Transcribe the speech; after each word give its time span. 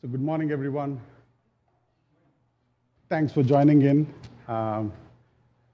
So, 0.00 0.06
good 0.06 0.22
morning, 0.22 0.52
everyone. 0.52 1.00
Thanks 3.08 3.32
for 3.32 3.42
joining 3.42 3.82
in. 3.82 4.14
Um, 4.46 4.92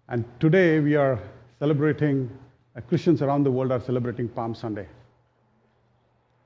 and 0.09 0.25
today 0.41 0.81
we 0.81 0.97
are 0.97 1.21
celebrating, 1.59 2.31
uh, 2.75 2.81
Christians 2.81 3.21
around 3.21 3.45
the 3.45 3.51
world 3.51 3.71
are 3.71 3.83
celebrating 3.83 4.29
Palm 4.29 4.55
Sunday. 4.55 4.89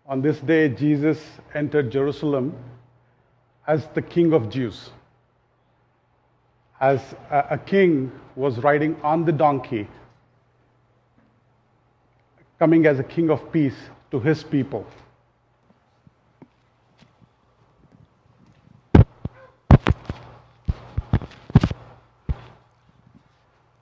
On 0.07 0.21
this 0.21 0.41
day, 0.41 0.71
Jesus 0.71 1.23
entered 1.55 1.93
Jerusalem 1.93 2.53
as 3.69 3.87
the 3.95 4.03
King 4.03 4.33
of 4.33 4.51
Jews, 4.51 4.91
as 6.81 7.01
a, 7.31 7.45
a 7.51 7.59
king 7.59 8.11
was 8.35 8.59
riding 8.59 8.97
on 9.05 9.25
the 9.25 9.31
donkey, 9.31 9.87
coming 12.59 12.87
as 12.87 12.99
a 12.99 13.05
king 13.05 13.31
of 13.31 13.53
peace 13.53 13.77
to 14.11 14.19
his 14.19 14.43
people. 14.43 14.85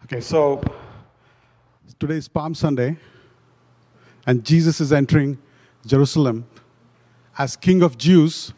Okay, 0.06 0.20
so 0.20 0.62
today 1.98 2.14
is 2.14 2.28
Palm 2.28 2.54
Sunday, 2.54 2.96
and 4.24 4.44
Jesus 4.44 4.80
is 4.80 4.92
entering 4.92 5.36
Jerusalem 5.84 6.46
as 7.36 7.56
King 7.56 7.82
of 7.82 7.98
Jews. 7.98 8.52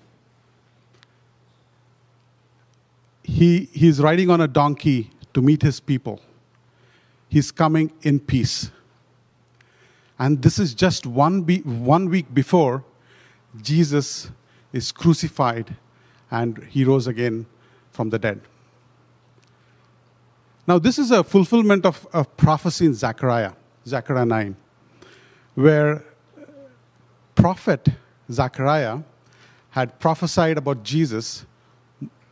He, 3.23 3.71
he's 3.73 3.99
riding 3.99 4.29
on 4.29 4.43
a 4.43 4.47
donkey 4.47 5.11
to 5.33 5.41
meet 5.41 5.63
his 5.63 5.81
people. 5.81 6.21
He's 7.31 7.51
coming 7.51 7.93
in 8.03 8.21
peace. 8.21 8.71
And 10.19 10.43
this 10.43 10.59
is 10.59 10.75
just 10.75 11.07
one, 11.07 11.41
be, 11.45 11.61
one 11.61 12.11
week 12.11 12.27
before 12.35 12.85
Jesus 13.63 14.31
is 14.75 14.93
crucified 14.93 15.75
and 16.31 16.63
he 16.69 16.85
rose 16.85 17.07
again 17.07 17.47
from 17.91 18.11
the 18.11 18.19
dead. 18.19 18.43
Now, 20.69 20.79
this 20.79 20.99
is 20.99 21.11
a 21.11 21.25
fulfillment 21.25 21.87
of 21.87 22.07
a 22.13 22.27
prophecy 22.27 22.85
in 22.85 22.93
Zechariah, 22.93 23.53
Zechariah 23.87 24.27
9, 24.27 24.55
where 25.55 26.05
prophet 27.35 27.89
Zechariah 28.31 28.99
had 29.71 29.99
prophesied 29.99 30.59
about 30.59 30.83
Jesus 30.83 31.47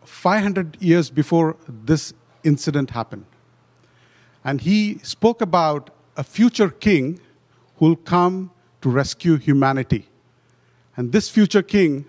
500 0.05 0.77
years 0.83 1.09
before 1.09 1.57
this 1.67 2.13
incident 2.45 2.91
happened. 2.91 3.25
And 4.45 4.61
he 4.61 4.99
spoke 4.99 5.41
about 5.41 5.89
a 6.19 6.23
future 6.23 6.69
king 6.69 7.19
who 7.79 7.87
will 7.87 7.97
come 7.97 8.51
to 8.83 8.91
rescue 8.91 9.39
humanity. 9.39 10.09
And 10.95 11.11
this 11.11 11.31
future 11.31 11.63
king 11.63 12.05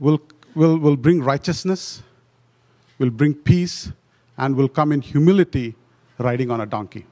will, 0.00 0.20
will, 0.56 0.78
will 0.78 0.96
bring 0.96 1.22
righteousness, 1.22 2.02
will 2.98 3.10
bring 3.10 3.34
peace, 3.34 3.92
and 4.36 4.56
will 4.56 4.68
come 4.68 4.92
in 4.92 5.00
humility 5.00 5.74
riding 6.18 6.50
on 6.50 6.60
a 6.60 6.66
donkey. 6.66 7.06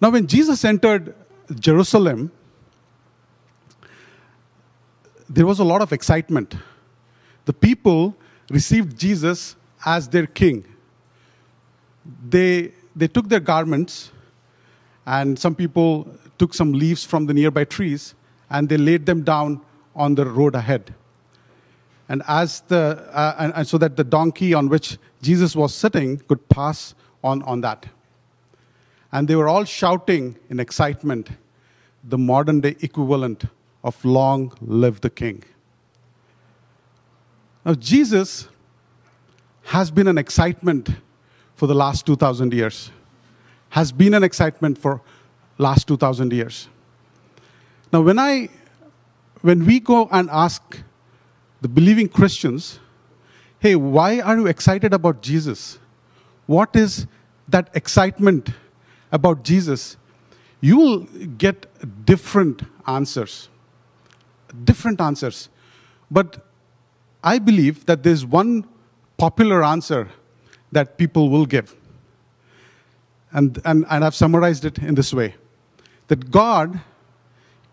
Now, 0.00 0.10
when 0.10 0.26
Jesus 0.26 0.64
entered 0.64 1.14
Jerusalem, 1.58 2.30
there 5.28 5.46
was 5.46 5.58
a 5.58 5.64
lot 5.64 5.82
of 5.82 5.92
excitement. 5.92 6.54
The 7.46 7.52
people 7.52 8.14
received 8.50 8.98
Jesus 8.98 9.56
as 9.84 10.08
their 10.08 10.26
king. 10.26 10.64
They, 12.28 12.72
they 12.94 13.08
took 13.08 13.28
their 13.28 13.40
garments, 13.40 14.12
and 15.06 15.38
some 15.38 15.54
people 15.54 16.08
took 16.38 16.54
some 16.54 16.72
leaves 16.72 17.04
from 17.04 17.26
the 17.26 17.34
nearby 17.34 17.64
trees 17.64 18.14
and 18.50 18.68
they 18.68 18.76
laid 18.76 19.06
them 19.06 19.22
down 19.22 19.60
on 19.94 20.14
the 20.14 20.26
road 20.26 20.54
ahead. 20.54 20.94
And, 22.08 22.22
as 22.28 22.60
the, 22.68 23.08
uh, 23.12 23.34
and, 23.38 23.52
and 23.54 23.66
so 23.66 23.78
that 23.78 23.96
the 23.96 24.04
donkey 24.04 24.54
on 24.54 24.68
which 24.68 24.98
Jesus 25.22 25.56
was 25.56 25.74
sitting 25.74 26.18
could 26.18 26.48
pass 26.48 26.94
on, 27.24 27.42
on 27.42 27.60
that. 27.62 27.86
And 29.12 29.26
they 29.26 29.34
were 29.34 29.48
all 29.48 29.64
shouting 29.64 30.36
in 30.48 30.60
excitement 30.60 31.30
the 32.04 32.18
modern 32.18 32.60
day 32.60 32.76
equivalent 32.80 33.44
of 33.82 34.04
Long 34.04 34.52
Live 34.60 35.00
the 35.00 35.10
King. 35.10 35.42
Now, 37.64 37.74
Jesus 37.74 38.48
has 39.64 39.90
been 39.90 40.06
an 40.06 40.18
excitement 40.18 40.90
for 41.56 41.66
the 41.66 41.74
last 41.74 42.06
2,000 42.06 42.52
years, 42.52 42.90
has 43.70 43.90
been 43.90 44.14
an 44.14 44.22
excitement 44.22 44.78
for 44.78 45.00
last 45.58 45.88
2,000 45.88 46.32
years. 46.32 46.68
Now, 47.92 48.02
when, 48.02 48.18
I, 48.18 48.48
when 49.40 49.64
we 49.64 49.80
go 49.80 50.08
and 50.12 50.28
ask 50.30 50.78
the 51.60 51.68
believing 51.68 52.08
Christians, 52.08 52.78
hey, 53.58 53.76
why 53.76 54.20
are 54.20 54.36
you 54.36 54.46
excited 54.46 54.92
about 54.92 55.22
Jesus? 55.22 55.78
What 56.46 56.76
is 56.76 57.06
that 57.48 57.70
excitement 57.74 58.50
about 59.10 59.42
Jesus? 59.42 59.96
You 60.60 60.78
will 60.78 60.98
get 61.38 61.66
different 62.04 62.62
answers. 62.86 63.48
Different 64.64 65.00
answers. 65.00 65.48
But 66.10 66.46
I 67.22 67.38
believe 67.38 67.86
that 67.86 68.02
there's 68.02 68.24
one 68.24 68.64
popular 69.16 69.64
answer 69.64 70.08
that 70.72 70.98
people 70.98 71.30
will 71.30 71.46
give. 71.46 71.74
And, 73.32 73.60
and, 73.64 73.84
and 73.90 74.04
I've 74.04 74.14
summarized 74.14 74.64
it 74.64 74.78
in 74.78 74.94
this 74.94 75.12
way 75.12 75.34
that 76.08 76.30
God 76.30 76.80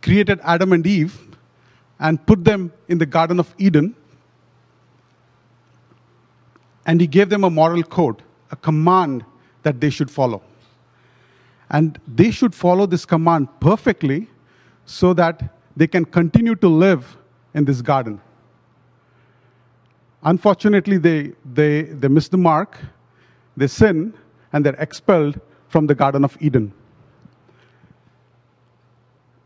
created 0.01 0.39
Adam 0.43 0.73
and 0.73 0.85
Eve 0.85 1.32
and 1.99 2.25
put 2.25 2.43
them 2.43 2.71
in 2.87 2.97
the 2.97 3.05
Garden 3.05 3.39
of 3.39 3.53
Eden 3.57 3.95
and 6.85 6.99
he 6.99 7.07
gave 7.07 7.29
them 7.29 7.43
a 7.43 7.49
moral 7.49 7.83
code, 7.83 8.21
a 8.51 8.55
command 8.55 9.23
that 9.63 9.79
they 9.79 9.89
should 9.89 10.11
follow. 10.11 10.41
And 11.69 11.99
they 12.07 12.31
should 12.31 12.53
follow 12.53 12.85
this 12.85 13.05
command 13.05 13.47
perfectly 13.59 14.27
so 14.85 15.13
that 15.13 15.55
they 15.75 15.87
can 15.87 16.05
continue 16.05 16.55
to 16.55 16.67
live 16.67 17.17
in 17.53 17.65
this 17.65 17.81
garden. 17.81 18.21
Unfortunately, 20.23 20.97
they, 20.97 21.33
they, 21.45 21.83
they 21.83 22.07
miss 22.07 22.27
the 22.27 22.37
mark, 22.37 22.77
they 23.57 23.67
sin, 23.67 24.13
and 24.51 24.65
they're 24.65 24.75
expelled 24.75 25.39
from 25.69 25.87
the 25.87 25.95
Garden 25.95 26.23
of 26.23 26.37
Eden. 26.39 26.73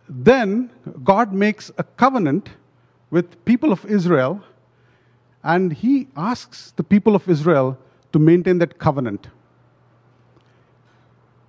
Then 0.09 0.69
God 1.03 1.33
makes 1.33 1.71
a 1.77 1.83
covenant 1.83 2.49
with 3.11 3.43
people 3.45 3.71
of 3.71 3.85
Israel 3.85 4.41
and 5.43 5.71
he 5.71 6.07
asks 6.15 6.73
the 6.75 6.83
people 6.83 7.15
of 7.15 7.27
Israel 7.29 7.77
to 8.11 8.19
maintain 8.19 8.57
that 8.59 8.79
covenant. 8.79 9.27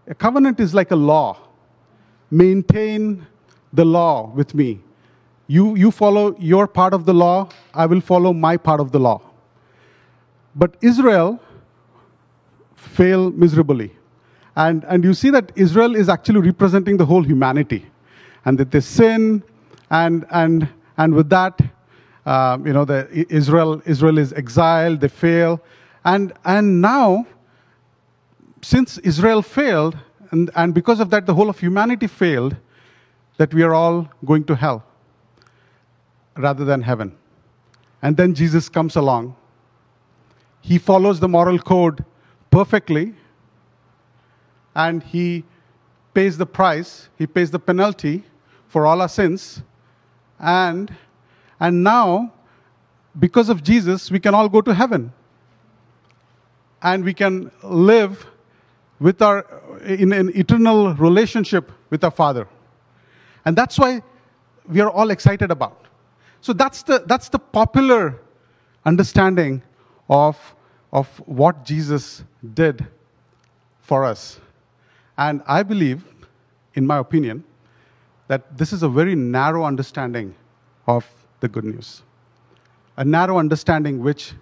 A 0.06 0.14
covenant 0.14 0.60
is 0.60 0.74
like 0.74 0.90
a 0.90 0.96
law. 0.96 1.36
Maintain 2.30 3.26
the 3.72 3.84
law 3.84 4.30
with 4.34 4.54
me. 4.54 4.80
You, 5.46 5.76
you 5.76 5.90
follow 5.90 6.36
your 6.38 6.66
part 6.66 6.92
of 6.92 7.06
the 7.06 7.14
law, 7.14 7.48
I 7.74 7.86
will 7.86 8.00
follow 8.00 8.32
my 8.32 8.56
part 8.56 8.80
of 8.80 8.92
the 8.92 8.98
law. 8.98 9.22
But 10.54 10.76
Israel 10.82 11.40
failed 12.74 13.38
miserably. 13.38 13.92
And, 14.56 14.84
and 14.84 15.04
you 15.04 15.14
see 15.14 15.30
that 15.30 15.52
Israel 15.54 15.94
is 15.94 16.08
actually 16.08 16.40
representing 16.40 16.96
the 16.96 17.06
whole 17.06 17.22
humanity. 17.22 17.86
And 18.44 18.58
that 18.58 18.70
they 18.70 18.80
sin, 18.80 19.42
and, 19.90 20.26
and, 20.30 20.68
and 20.96 21.14
with 21.14 21.28
that, 21.30 21.60
um, 22.26 22.66
you 22.66 22.72
know, 22.72 22.84
the, 22.84 23.26
Israel, 23.30 23.82
Israel 23.86 24.18
is 24.18 24.32
exiled, 24.32 25.00
they 25.00 25.08
fail. 25.08 25.60
And, 26.04 26.32
and 26.44 26.80
now, 26.80 27.26
since 28.62 28.98
Israel 28.98 29.42
failed, 29.42 29.96
and, 30.30 30.50
and 30.54 30.74
because 30.74 31.00
of 31.00 31.10
that, 31.10 31.26
the 31.26 31.34
whole 31.34 31.48
of 31.48 31.58
humanity 31.58 32.06
failed, 32.06 32.56
that 33.38 33.54
we 33.54 33.62
are 33.62 33.74
all 33.74 34.08
going 34.24 34.44
to 34.44 34.54
hell 34.54 34.84
rather 36.36 36.64
than 36.64 36.82
heaven. 36.82 37.16
And 38.02 38.16
then 38.16 38.34
Jesus 38.34 38.68
comes 38.68 38.96
along. 38.96 39.34
He 40.60 40.78
follows 40.78 41.20
the 41.20 41.28
moral 41.28 41.58
code 41.58 42.04
perfectly, 42.50 43.14
and 44.74 45.02
he 45.02 45.44
pays 46.18 46.36
the 46.36 46.50
price, 46.60 46.90
he 47.20 47.26
pays 47.26 47.50
the 47.50 47.62
penalty 47.70 48.16
for 48.72 48.80
all 48.86 49.00
our 49.00 49.08
sins, 49.08 49.62
and 50.38 50.84
and 51.60 51.82
now, 51.82 52.32
because 53.18 53.48
of 53.48 53.62
Jesus, 53.62 54.10
we 54.10 54.20
can 54.20 54.34
all 54.34 54.48
go 54.48 54.60
to 54.60 54.74
heaven. 54.74 55.12
And 56.80 57.04
we 57.04 57.14
can 57.14 57.50
live 57.62 58.26
with 59.00 59.20
our, 59.22 59.44
in 59.84 60.12
an 60.12 60.30
eternal 60.34 60.94
relationship 60.94 61.72
with 61.90 62.04
our 62.04 62.10
Father. 62.10 62.46
And 63.44 63.56
that's 63.56 63.78
why 63.78 64.02
we 64.68 64.80
are 64.80 64.90
all 64.90 65.10
excited 65.10 65.50
about. 65.50 65.86
So 66.40 66.52
that's 66.52 66.82
the, 66.84 67.02
that's 67.06 67.28
the 67.28 67.38
popular 67.38 68.20
understanding 68.84 69.62
of, 70.08 70.36
of 70.92 71.08
what 71.26 71.64
Jesus 71.64 72.22
did 72.54 72.86
for 73.80 74.04
us. 74.04 74.40
And 75.18 75.42
I 75.46 75.62
believe, 75.62 76.04
in 76.74 76.86
my 76.86 76.98
opinion, 76.98 77.44
that 78.28 78.56
this 78.56 78.72
is 78.72 78.82
a 78.82 78.88
very 78.88 79.14
narrow 79.14 79.64
understanding 79.64 80.34
of 80.86 81.04
the 81.40 81.48
good 81.48 81.64
news. 81.64 82.02
a 82.98 83.04
narrow 83.04 83.38
understanding 83.38 84.00
which, 84.00 84.32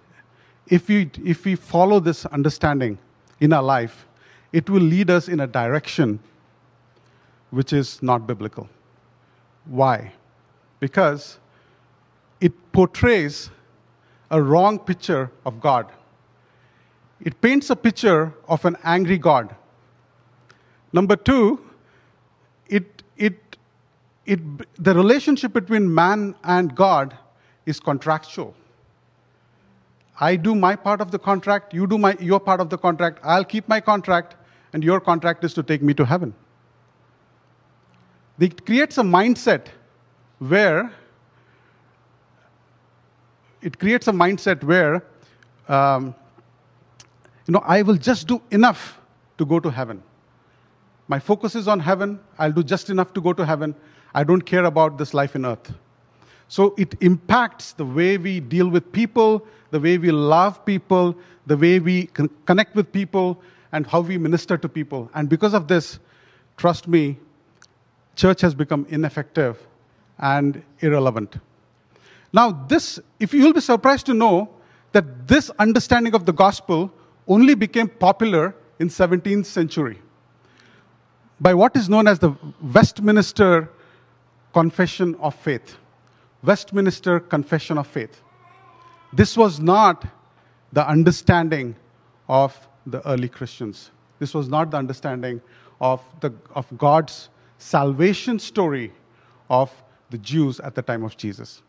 if 0.65 0.89
we, 0.89 1.09
if 1.23 1.45
we 1.45 1.55
follow 1.55 1.99
this 1.99 2.25
understanding 2.25 2.97
in 3.39 3.53
our 3.53 3.61
life, 3.61 4.07
it 4.51 4.67
will 4.69 4.81
lead 4.81 5.11
us 5.11 5.29
in 5.29 5.39
a 5.41 5.47
direction 5.47 6.19
which 7.51 7.71
is 7.71 8.01
not 8.01 8.25
biblical. 8.25 8.67
Why? 9.65 10.11
Because 10.79 11.37
it 12.41 12.51
portrays 12.71 13.51
a 14.31 14.41
wrong 14.41 14.79
picture 14.79 15.29
of 15.45 15.61
God. 15.61 15.91
It 17.21 17.39
paints 17.39 17.69
a 17.69 17.75
picture 17.75 18.33
of 18.47 18.65
an 18.65 18.75
angry 18.83 19.19
God. 19.19 19.55
Number 20.93 21.15
two, 21.15 21.59
it, 22.67 23.03
it, 23.17 23.57
it, 24.25 24.39
the 24.81 24.93
relationship 24.93 25.53
between 25.53 25.93
man 25.93 26.35
and 26.43 26.75
God 26.75 27.17
is 27.65 27.79
contractual. 27.79 28.55
I 30.19 30.35
do 30.35 30.55
my 30.55 30.75
part 30.75 30.99
of 30.99 31.11
the 31.11 31.19
contract, 31.19 31.73
you 31.73 31.85
do 31.85 31.97
my, 31.97 32.15
your 32.19 32.39
part 32.39 32.59
of 32.59 32.69
the 32.69 32.77
contract, 32.77 33.19
I'll 33.23 33.45
keep 33.45 33.67
my 33.67 33.79
contract, 33.79 34.35
and 34.73 34.83
your 34.83 34.99
contract 34.99 35.43
is 35.43 35.53
to 35.53 35.63
take 35.63 35.81
me 35.81 35.93
to 35.93 36.05
heaven. 36.05 36.33
It 38.39 38.65
creates 38.65 38.97
a 38.97 39.03
mindset 39.03 39.67
where 40.39 40.91
it 43.61 43.79
creates 43.79 44.07
a 44.07 44.11
mindset 44.11 44.63
where 44.63 45.03
um, 45.67 46.15
you 47.47 47.51
know 47.51 47.61
I 47.65 47.81
will 47.81 47.97
just 47.97 48.27
do 48.27 48.41
enough 48.51 48.99
to 49.37 49.45
go 49.45 49.59
to 49.59 49.69
heaven. 49.69 50.03
My 51.07 51.19
focus 51.19 51.55
is 51.55 51.67
on 51.67 51.79
heaven. 51.79 52.19
I'll 52.37 52.51
do 52.51 52.63
just 52.63 52.89
enough 52.89 53.13
to 53.13 53.21
go 53.21 53.33
to 53.33 53.45
heaven. 53.45 53.75
I 54.13 54.23
don't 54.23 54.41
care 54.41 54.65
about 54.65 54.97
this 54.97 55.13
life 55.13 55.35
in 55.35 55.45
earth. 55.45 55.73
So 56.49 56.73
it 56.77 56.95
impacts 57.01 57.73
the 57.73 57.85
way 57.85 58.17
we 58.17 58.39
deal 58.39 58.69
with 58.69 58.91
people, 58.91 59.45
the 59.71 59.79
way 59.79 59.97
we 59.97 60.11
love 60.11 60.65
people, 60.65 61.15
the 61.45 61.57
way 61.57 61.79
we 61.79 62.07
connect 62.45 62.75
with 62.75 62.91
people, 62.91 63.41
and 63.71 63.85
how 63.85 64.01
we 64.01 64.17
minister 64.17 64.57
to 64.57 64.69
people. 64.69 65.09
And 65.13 65.29
because 65.29 65.53
of 65.53 65.67
this, 65.67 65.99
trust 66.55 66.87
me, 66.87 67.17
church 68.15 68.41
has 68.41 68.53
become 68.53 68.85
ineffective 68.89 69.57
and 70.19 70.63
irrelevant. 70.79 71.37
Now, 72.33 72.51
this, 72.51 72.99
if 73.19 73.33
you'll 73.33 73.53
be 73.53 73.61
surprised 73.61 74.05
to 74.07 74.13
know 74.13 74.49
that 74.91 75.27
this 75.27 75.49
understanding 75.59 76.15
of 76.15 76.25
the 76.25 76.33
gospel 76.33 76.91
only 77.27 77.55
became 77.55 77.87
popular 77.87 78.55
in 78.79 78.87
17th 78.89 79.45
century 79.45 79.99
by 81.39 81.53
what 81.53 81.75
is 81.75 81.87
known 81.89 82.07
as 82.07 82.19
the 82.19 82.35
Westminster 82.73 83.69
Confession 84.53 85.15
of 85.15 85.35
Faith. 85.35 85.77
Westminster 86.43 87.19
Confession 87.19 87.77
of 87.77 87.87
Faith. 87.87 88.21
This 89.13 89.37
was 89.37 89.59
not 89.59 90.05
the 90.73 90.87
understanding 90.87 91.75
of 92.27 92.67
the 92.85 93.05
early 93.07 93.29
Christians. 93.29 93.91
This 94.19 94.33
was 94.33 94.47
not 94.47 94.71
the 94.71 94.77
understanding 94.77 95.41
of, 95.79 96.01
the, 96.21 96.33
of 96.55 96.65
God's 96.77 97.29
salvation 97.57 98.39
story 98.39 98.91
of 99.49 99.71
the 100.09 100.17
Jews 100.17 100.59
at 100.59 100.75
the 100.75 100.81
time 100.81 101.03
of 101.03 101.17
Jesus. 101.17 101.61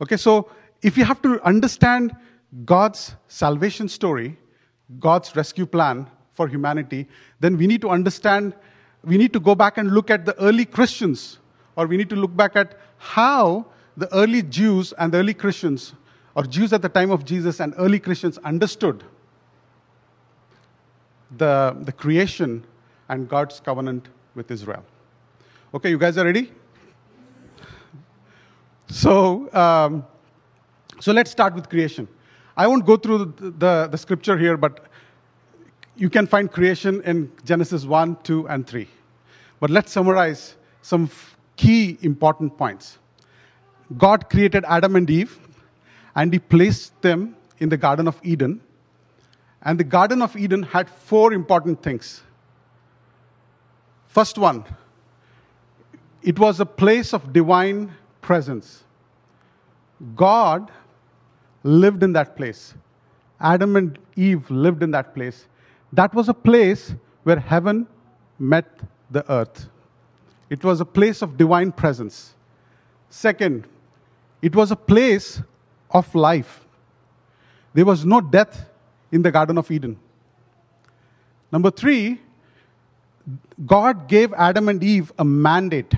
Okay, 0.00 0.16
so 0.16 0.50
if 0.82 0.96
you 0.96 1.04
have 1.04 1.20
to 1.22 1.40
understand 1.44 2.16
God's 2.64 3.14
salvation 3.28 3.88
story, 3.88 4.36
God's 4.98 5.34
rescue 5.36 5.66
plan 5.66 6.08
for 6.38 6.46
humanity, 6.46 7.06
then 7.40 7.56
we 7.58 7.66
need 7.66 7.80
to 7.80 7.90
understand, 7.90 8.54
we 9.02 9.18
need 9.18 9.32
to 9.32 9.40
go 9.40 9.54
back 9.54 9.76
and 9.76 9.92
look 9.92 10.08
at 10.16 10.24
the 10.24 10.34
early 10.48 10.64
Christians, 10.64 11.38
or 11.74 11.86
we 11.86 11.96
need 11.96 12.08
to 12.10 12.16
look 12.16 12.34
back 12.42 12.54
at 12.54 12.78
how 12.98 13.66
the 13.96 14.08
early 14.14 14.42
Jews 14.42 14.92
and 14.98 15.12
the 15.12 15.18
early 15.18 15.34
Christians, 15.34 15.94
or 16.36 16.44
Jews 16.44 16.72
at 16.72 16.80
the 16.80 16.88
time 16.88 17.10
of 17.10 17.24
Jesus 17.24 17.60
and 17.60 17.74
early 17.76 17.98
Christians, 17.98 18.38
understood 18.52 19.02
the, 21.36 21.76
the 21.80 21.92
creation 21.92 22.64
and 23.08 23.28
God's 23.28 23.58
covenant 23.58 24.08
with 24.36 24.52
Israel. 24.52 24.84
Okay, 25.74 25.90
you 25.90 25.98
guys 25.98 26.16
are 26.18 26.24
ready? 26.24 26.52
So, 28.86 29.52
um, 29.52 30.06
so 31.00 31.12
let's 31.12 31.32
start 31.32 31.54
with 31.54 31.68
creation. 31.68 32.06
I 32.56 32.66
won't 32.66 32.86
go 32.86 32.96
through 32.96 33.18
the, 33.18 33.50
the, 33.50 33.88
the, 33.92 33.98
scripture 33.98 34.36
here, 34.36 34.56
but 34.56 34.86
you 35.98 36.08
can 36.08 36.28
find 36.28 36.50
creation 36.50 37.02
in 37.02 37.30
Genesis 37.44 37.84
1, 37.84 38.18
2, 38.22 38.48
and 38.48 38.64
3. 38.66 38.88
But 39.58 39.70
let's 39.70 39.90
summarize 39.90 40.54
some 40.80 41.10
key 41.56 41.98
important 42.02 42.56
points. 42.56 42.98
God 43.96 44.30
created 44.30 44.64
Adam 44.68 44.94
and 44.94 45.10
Eve, 45.10 45.36
and 46.14 46.32
He 46.32 46.38
placed 46.38 47.00
them 47.02 47.36
in 47.58 47.68
the 47.68 47.76
Garden 47.76 48.06
of 48.06 48.20
Eden. 48.22 48.60
And 49.62 49.78
the 49.78 49.84
Garden 49.84 50.22
of 50.22 50.36
Eden 50.36 50.62
had 50.62 50.88
four 50.88 51.32
important 51.32 51.82
things. 51.82 52.22
First 54.06 54.38
one, 54.38 54.64
it 56.22 56.38
was 56.38 56.60
a 56.60 56.66
place 56.66 57.12
of 57.12 57.32
divine 57.32 57.92
presence. 58.22 58.84
God 60.14 60.70
lived 61.64 62.04
in 62.04 62.12
that 62.12 62.36
place. 62.36 62.74
Adam 63.40 63.74
and 63.74 63.98
Eve 64.14 64.48
lived 64.48 64.84
in 64.84 64.92
that 64.92 65.12
place. 65.12 65.47
That 65.92 66.14
was 66.14 66.28
a 66.28 66.34
place 66.34 66.94
where 67.22 67.38
heaven 67.38 67.86
met 68.38 68.66
the 69.10 69.30
earth. 69.30 69.68
It 70.50 70.64
was 70.64 70.80
a 70.80 70.84
place 70.84 71.22
of 71.22 71.36
divine 71.36 71.72
presence. 71.72 72.34
Second, 73.10 73.66
it 74.42 74.54
was 74.54 74.70
a 74.70 74.76
place 74.76 75.42
of 75.90 76.14
life. 76.14 76.66
There 77.74 77.84
was 77.84 78.04
no 78.04 78.20
death 78.20 78.68
in 79.10 79.22
the 79.22 79.30
Garden 79.30 79.58
of 79.58 79.70
Eden. 79.70 79.98
Number 81.50 81.70
three, 81.70 82.20
God 83.66 84.08
gave 84.08 84.32
Adam 84.34 84.68
and 84.68 84.82
Eve 84.82 85.12
a 85.18 85.24
mandate 85.24 85.94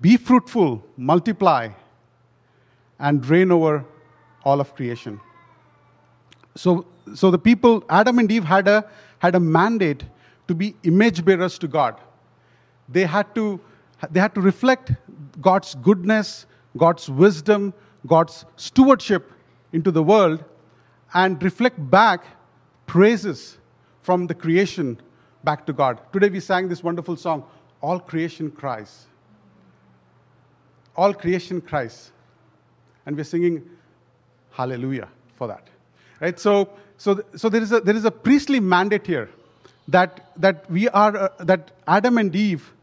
be 0.00 0.16
fruitful, 0.16 0.82
multiply, 0.96 1.68
and 2.98 3.26
reign 3.26 3.52
over 3.52 3.84
all 4.44 4.60
of 4.60 4.74
creation. 4.74 5.20
So, 6.56 6.86
so 7.14 7.30
the 7.30 7.38
people, 7.38 7.84
Adam 7.88 8.18
and 8.18 8.30
Eve, 8.30 8.44
had 8.44 8.68
a, 8.68 8.84
had 9.18 9.34
a 9.34 9.40
mandate 9.40 10.04
to 10.48 10.54
be 10.54 10.74
image 10.82 11.24
bearers 11.24 11.58
to 11.58 11.68
God. 11.68 12.00
They 12.88 13.04
had 13.04 13.34
to, 13.34 13.60
they 14.10 14.20
had 14.20 14.34
to 14.34 14.40
reflect 14.40 14.92
God's 15.40 15.74
goodness, 15.76 16.46
God's 16.76 17.08
wisdom, 17.08 17.72
God's 18.06 18.44
stewardship 18.56 19.32
into 19.72 19.90
the 19.90 20.02
world, 20.02 20.44
and 21.14 21.42
reflect 21.42 21.78
back 21.90 22.24
praises 22.86 23.58
from 24.02 24.26
the 24.26 24.34
creation 24.34 24.98
back 25.44 25.66
to 25.66 25.72
God. 25.72 26.00
Today 26.12 26.28
we 26.28 26.40
sang 26.40 26.68
this 26.68 26.82
wonderful 26.82 27.16
song, 27.16 27.44
All 27.80 28.00
Creation 28.00 28.50
Cries. 28.50 29.06
All 30.96 31.14
creation 31.14 31.60
cries 31.60 32.12
and 33.06 33.16
we're 33.16 33.24
singing 33.24 33.68
hallelujah 34.50 35.08
for 35.36 35.48
that. 35.48 35.68
Right? 36.20 36.38
So, 36.38 36.70
so, 37.00 37.24
so 37.34 37.48
there, 37.48 37.62
is 37.62 37.72
a, 37.72 37.80
there 37.80 37.96
is 37.96 38.04
a 38.04 38.10
priestly 38.10 38.60
mandate 38.60 39.06
here 39.06 39.30
that, 39.88 40.32
that 40.36 40.70
we 40.70 40.86
are, 40.90 41.16
uh, 41.16 41.28
that 41.38 41.70
Adam 41.86 42.18
and 42.18 42.36
Eve 42.36 42.74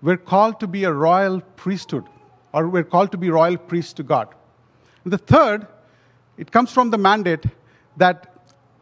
were 0.00 0.16
called 0.16 0.60
to 0.60 0.68
be 0.68 0.84
a 0.84 0.92
royal 0.92 1.40
priesthood, 1.56 2.04
or 2.52 2.68
we're 2.68 2.84
called 2.84 3.10
to 3.10 3.18
be 3.18 3.30
royal 3.30 3.56
priests 3.56 3.92
to 3.94 4.04
God. 4.04 4.28
And 5.02 5.12
the 5.12 5.18
third, 5.18 5.66
it 6.38 6.52
comes 6.52 6.70
from 6.70 6.90
the 6.90 6.98
mandate 6.98 7.46
that 7.96 8.32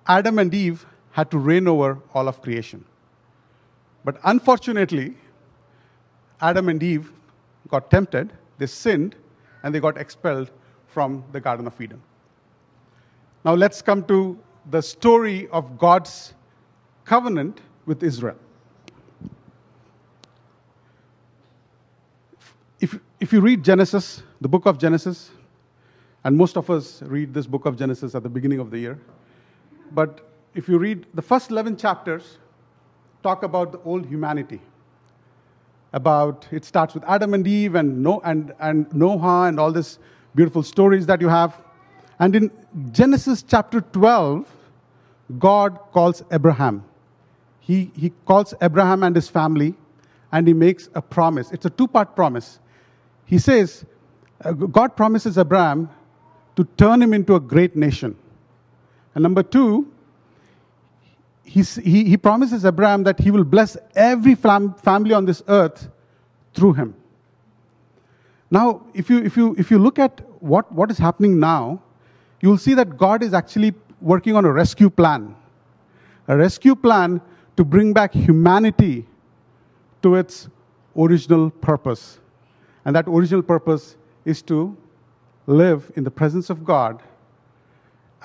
Adam 0.09 0.39
and 0.39 0.53
Eve 0.53 0.85
had 1.13 1.31
to 1.31 1.39
reign 1.39 1.69
over 1.69 1.99
all 2.13 2.29
of 2.29 2.43
creation. 2.43 2.85
But 4.05 4.21
unfortunately, 4.25 5.15
Adam 6.43 6.69
and 6.69 6.83
Eve 6.83 7.11
got 7.71 7.91
tempted, 7.91 8.31
they 8.59 8.67
sinned, 8.67 9.17
and 9.63 9.75
they 9.75 9.81
got 9.81 9.97
expelled 9.97 10.51
from 10.89 11.25
the 11.33 11.41
Garden 11.41 11.67
of 11.67 11.81
Eden. 11.81 12.03
Now 13.43 13.55
let's 13.55 13.81
come 13.81 14.05
to 14.05 14.39
the 14.71 14.81
story 14.81 15.49
of 15.49 15.79
God's 15.79 16.35
covenant 17.05 17.61
with 17.87 18.03
Israel. 18.03 18.37
If, 22.81 22.99
if 23.21 23.33
you 23.33 23.41
read 23.41 23.65
Genesis, 23.65 24.23
the 24.41 24.49
book 24.49 24.67
of 24.67 24.79
Genesis, 24.79 25.31
and 26.25 26.37
most 26.37 26.57
of 26.57 26.71
us 26.71 27.03
read 27.03 27.35
this 27.35 27.47
book 27.47 27.67
of 27.67 27.77
Genesis 27.77 28.15
at 28.15 28.23
the 28.23 28.29
beginning 28.29 28.59
of 28.59 28.71
the 28.71 28.79
year, 28.79 28.99
but 29.93 30.29
if 30.55 30.69
you 30.69 30.79
read 30.79 31.07
the 31.15 31.23
first 31.23 31.51
11 31.51 31.77
chapters, 31.77 32.39
talk 33.23 33.43
about 33.43 33.73
the 33.73 33.81
old 33.81 34.07
humanity. 34.07 34.61
About 35.93 36.47
it 36.51 36.65
starts 36.65 36.95
with 36.95 37.05
Adam 37.05 37.35
and 37.35 37.47
Eve 37.47 37.75
and, 37.75 38.03
no, 38.03 38.21
and, 38.25 38.53
and 38.61 38.93
Noah 38.95 39.49
and 39.49 39.61
all 39.61 39.73
this 39.73 39.99
beautiful 40.35 40.63
stories 40.63 41.07
that 41.07 41.21
you 41.21 41.29
have. 41.29 41.61
And 42.23 42.37
in 42.37 42.51
Genesis 42.93 43.43
chapter 43.43 43.81
12, 43.81 44.47
God 45.41 45.77
calls 45.91 46.23
Abraham. 46.31 46.85
He, 47.59 47.91
he 47.97 48.13
calls 48.27 48.55
Abraham 48.63 49.03
and 49.03 49.17
his 49.17 49.29
family, 49.29 49.75
and 50.31 50.47
he 50.47 50.55
makes 50.55 50.89
a 50.95 51.03
promise. 51.03 51.51
It's 51.51 51.67
a 51.67 51.71
two 51.71 51.89
part 51.89 52.15
promise. 52.15 52.61
He 53.25 53.39
says, 53.39 53.85
uh, 54.45 54.53
God 54.53 54.95
promises 54.95 55.37
Abraham 55.37 55.91
to 56.55 56.63
turn 56.77 57.03
him 57.03 57.13
into 57.13 57.35
a 57.35 57.41
great 57.41 57.75
nation. 57.75 58.17
And 59.17 59.23
number 59.25 59.43
two, 59.43 59.93
he, 61.43 61.63
he, 61.83 62.17
promises 62.17 62.65
Abraham 62.65 63.03
that 63.03 63.19
he 63.19 63.33
will 63.33 63.43
bless 63.43 63.77
every 63.97 64.37
fam- 64.37 64.75
family 64.75 65.13
on 65.13 65.25
this 65.25 65.43
earth 65.49 65.89
through 66.55 66.75
him. 66.75 66.95
Now, 68.49 68.87
if 68.95 69.11
you, 69.11 69.19
if 69.25 69.37
you, 69.37 69.57
if 69.59 69.73
you 69.73 69.81
look 69.81 69.99
at 69.99 70.21
what, 70.41 70.71
what 70.71 70.89
is 70.93 70.99
happening 70.99 71.41
now, 71.41 71.83
you'll 72.43 72.59
see 72.59 72.75
that 72.75 72.99
God 72.99 73.23
is 73.23 73.33
actually 73.33 73.73
working 74.01 74.37
on 74.37 74.45
a 74.45 74.53
rescue 74.53 74.91
plan. 74.91 75.35
A 76.29 76.37
rescue 76.37 76.75
plan 76.75 77.21
to 77.57 77.65
bring 77.65 77.93
back 77.93 78.13
humanity 78.13 79.07
to 80.03 80.17
its 80.17 80.49
original 80.97 81.51
purpose. 81.51 82.19
And 82.85 82.95
that 82.95 83.09
original 83.09 83.43
purpose 83.43 83.97
is 84.25 84.43
to 84.43 84.77
live 85.47 85.91
in 85.97 86.05
the 86.05 86.11
presence 86.11 86.51
of 86.51 86.65
God 86.65 87.03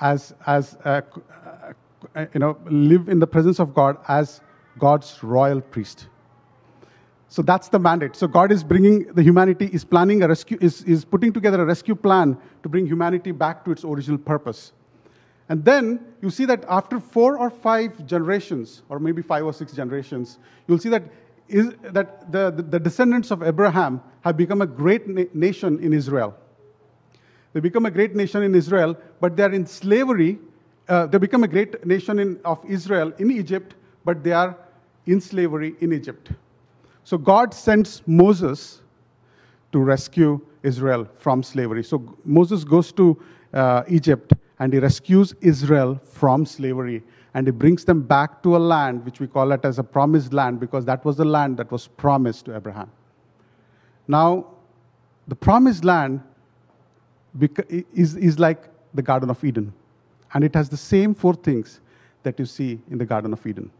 as, 0.00 0.34
as 0.46 0.76
uh, 0.84 1.00
uh, 2.14 2.26
you 2.32 2.40
know, 2.40 2.58
live 2.66 3.08
in 3.08 3.18
the 3.18 3.26
presence 3.26 3.58
of 3.58 3.74
God 3.74 3.98
as 4.08 4.40
God's 4.78 5.22
royal 5.22 5.60
priest. 5.60 6.08
So 7.30 7.42
that's 7.42 7.68
the 7.68 7.78
mandate. 7.78 8.16
So 8.16 8.26
God 8.26 8.50
is 8.50 8.64
bringing 8.64 9.12
the 9.12 9.22
humanity, 9.22 9.68
is 9.70 9.84
planning 9.84 10.22
a 10.22 10.28
rescue, 10.28 10.56
is, 10.60 10.82
is 10.84 11.04
putting 11.04 11.32
together 11.32 11.60
a 11.60 11.66
rescue 11.66 11.94
plan 11.94 12.38
to 12.62 12.68
bring 12.68 12.86
humanity 12.86 13.32
back 13.32 13.64
to 13.66 13.70
its 13.70 13.84
original 13.84 14.18
purpose. 14.18 14.72
And 15.50 15.64
then 15.64 16.00
you 16.22 16.30
see 16.30 16.46
that 16.46 16.64
after 16.68 17.00
four 17.00 17.38
or 17.38 17.50
five 17.50 18.06
generations, 18.06 18.82
or 18.88 18.98
maybe 18.98 19.22
five 19.22 19.44
or 19.44 19.52
six 19.52 19.72
generations, 19.72 20.38
you'll 20.66 20.78
see 20.78 20.88
that, 20.88 21.04
is, 21.48 21.74
that 21.82 22.30
the, 22.32 22.50
the, 22.50 22.78
descendants 22.78 23.30
of 23.30 23.42
Abraham 23.42 24.02
have 24.22 24.36
become 24.36 24.60
a 24.62 24.66
great 24.66 25.06
na- 25.06 25.24
nation 25.32 25.80
in 25.80 25.92
Israel. 25.92 26.34
They 27.52 27.60
become 27.60 27.86
a 27.86 27.90
great 27.90 28.14
nation 28.14 28.42
in 28.42 28.54
Israel, 28.54 28.96
but 29.20 29.36
they 29.36 29.42
are 29.42 29.52
in 29.52 29.66
slavery. 29.66 30.38
Uh, 30.86 31.06
they 31.06 31.18
become 31.18 31.44
a 31.44 31.48
great 31.48 31.86
nation 31.86 32.18
in, 32.18 32.40
of 32.44 32.62
Israel 32.68 33.12
in 33.18 33.30
Egypt, 33.30 33.74
but 34.04 34.22
they 34.22 34.32
are 34.32 34.56
in 35.06 35.20
slavery 35.20 35.74
in 35.80 35.92
Egypt. 35.92 36.30
So 37.08 37.16
God 37.16 37.54
sends 37.54 38.02
Moses 38.06 38.82
to 39.72 39.78
rescue 39.78 40.42
Israel 40.62 41.08
from 41.16 41.42
slavery. 41.42 41.82
So 41.82 42.14
Moses 42.22 42.64
goes 42.64 42.92
to 42.92 43.18
uh, 43.54 43.82
Egypt 43.88 44.34
and 44.58 44.74
he 44.74 44.78
rescues 44.78 45.34
Israel 45.40 45.98
from 46.04 46.44
slavery 46.44 47.02
and 47.32 47.46
he 47.46 47.50
brings 47.50 47.86
them 47.86 48.02
back 48.02 48.42
to 48.42 48.56
a 48.56 48.58
land 48.58 49.06
which 49.06 49.20
we 49.20 49.26
call 49.26 49.52
it 49.52 49.64
as 49.64 49.78
a 49.78 49.82
promised 49.82 50.34
land 50.34 50.60
because 50.60 50.84
that 50.84 51.02
was 51.02 51.16
the 51.16 51.24
land 51.24 51.56
that 51.56 51.72
was 51.72 51.88
promised 51.88 52.44
to 52.44 52.54
Abraham. 52.54 52.90
Now, 54.06 54.44
the 55.28 55.34
promised 55.34 55.86
land 55.86 56.20
is, 57.94 58.16
is 58.16 58.38
like 58.38 58.68
the 58.92 59.02
Garden 59.02 59.30
of 59.30 59.42
Eden. 59.42 59.72
And 60.34 60.44
it 60.44 60.54
has 60.54 60.68
the 60.68 60.76
same 60.76 61.14
four 61.14 61.32
things 61.32 61.80
that 62.22 62.38
you 62.38 62.44
see 62.44 62.78
in 62.90 62.98
the 62.98 63.06
Garden 63.06 63.32
of 63.32 63.46
Eden. 63.46 63.70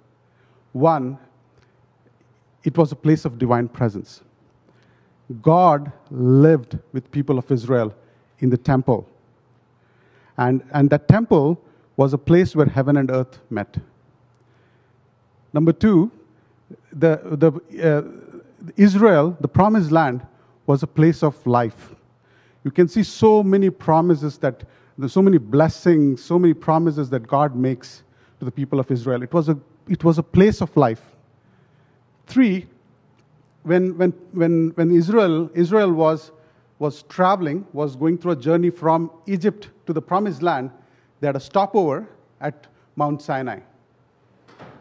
One, 0.72 1.18
it 2.64 2.76
was 2.76 2.92
a 2.92 2.96
place 2.96 3.24
of 3.24 3.38
divine 3.38 3.68
presence. 3.68 4.22
God 5.42 5.92
lived 6.10 6.78
with 6.92 7.10
people 7.10 7.38
of 7.38 7.50
Israel 7.50 7.94
in 8.40 8.50
the 8.50 8.56
temple. 8.56 9.08
And, 10.36 10.62
and 10.72 10.88
that 10.90 11.08
temple 11.08 11.60
was 11.96 12.14
a 12.14 12.18
place 12.18 12.54
where 12.54 12.66
heaven 12.66 12.96
and 12.96 13.10
earth 13.10 13.38
met. 13.50 13.76
Number 15.52 15.72
two, 15.72 16.10
the, 16.92 17.20
the, 17.24 17.50
uh, 17.82 18.72
Israel, 18.76 19.36
the 19.40 19.48
promised 19.48 19.90
land, 19.90 20.26
was 20.66 20.82
a 20.82 20.86
place 20.86 21.22
of 21.22 21.34
life. 21.46 21.94
You 22.64 22.70
can 22.70 22.88
see 22.88 23.02
so 23.02 23.42
many 23.42 23.70
promises 23.70 24.38
that, 24.38 24.64
so 25.08 25.22
many 25.22 25.38
blessings, 25.38 26.22
so 26.22 26.38
many 26.38 26.54
promises 26.54 27.08
that 27.10 27.26
God 27.26 27.56
makes 27.56 28.02
to 28.38 28.44
the 28.44 28.50
people 28.50 28.78
of 28.78 28.90
Israel. 28.90 29.22
It 29.22 29.32
was 29.32 29.48
a, 29.48 29.58
it 29.88 30.04
was 30.04 30.18
a 30.18 30.22
place 30.22 30.60
of 30.60 30.76
life. 30.76 31.02
Three, 32.28 32.66
when, 33.62 33.96
when, 33.96 34.10
when, 34.32 34.70
when 34.74 34.90
Israel, 34.90 35.50
Israel 35.54 35.92
was, 35.92 36.30
was 36.78 37.02
traveling, 37.04 37.66
was 37.72 37.96
going 37.96 38.18
through 38.18 38.32
a 38.32 38.36
journey 38.36 38.70
from 38.70 39.10
Egypt 39.26 39.70
to 39.86 39.92
the 39.92 40.02
promised 40.02 40.42
land, 40.42 40.70
they 41.20 41.26
had 41.26 41.36
a 41.36 41.40
stopover 41.40 42.06
at 42.40 42.66
Mount 42.96 43.22
Sinai. 43.22 43.60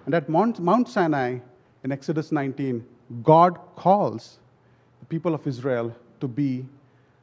And 0.06 0.14
at 0.14 0.28
Mount, 0.30 0.60
Mount 0.60 0.90
Sinai, 0.90 1.40
in 1.84 1.92
Exodus 1.92 2.32
19, 2.32 2.86
God 3.24 3.58
calls 3.76 4.40
the 5.00 5.06
people 5.06 5.34
of 5.34 5.48
Israel 5.48 5.96
to 6.20 6.28
be 6.28 6.66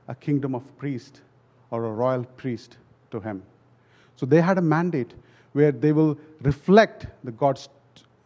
a 0.09 0.15
kingdom 0.15 0.55
of 0.55 0.77
priests 0.79 1.21
or 1.71 1.85
a 1.85 1.91
royal 1.91 2.25
priest 2.25 2.79
to 3.11 3.21
him. 3.21 3.43
So 4.17 4.25
they 4.25 4.41
had 4.41 4.59
a 4.59 4.63
mandate 4.63 5.13
where 5.53 5.73
they 5.73 5.93
will 5.93 6.19
reflect 6.41 7.07
the 7.25 7.33
God's 7.33 7.69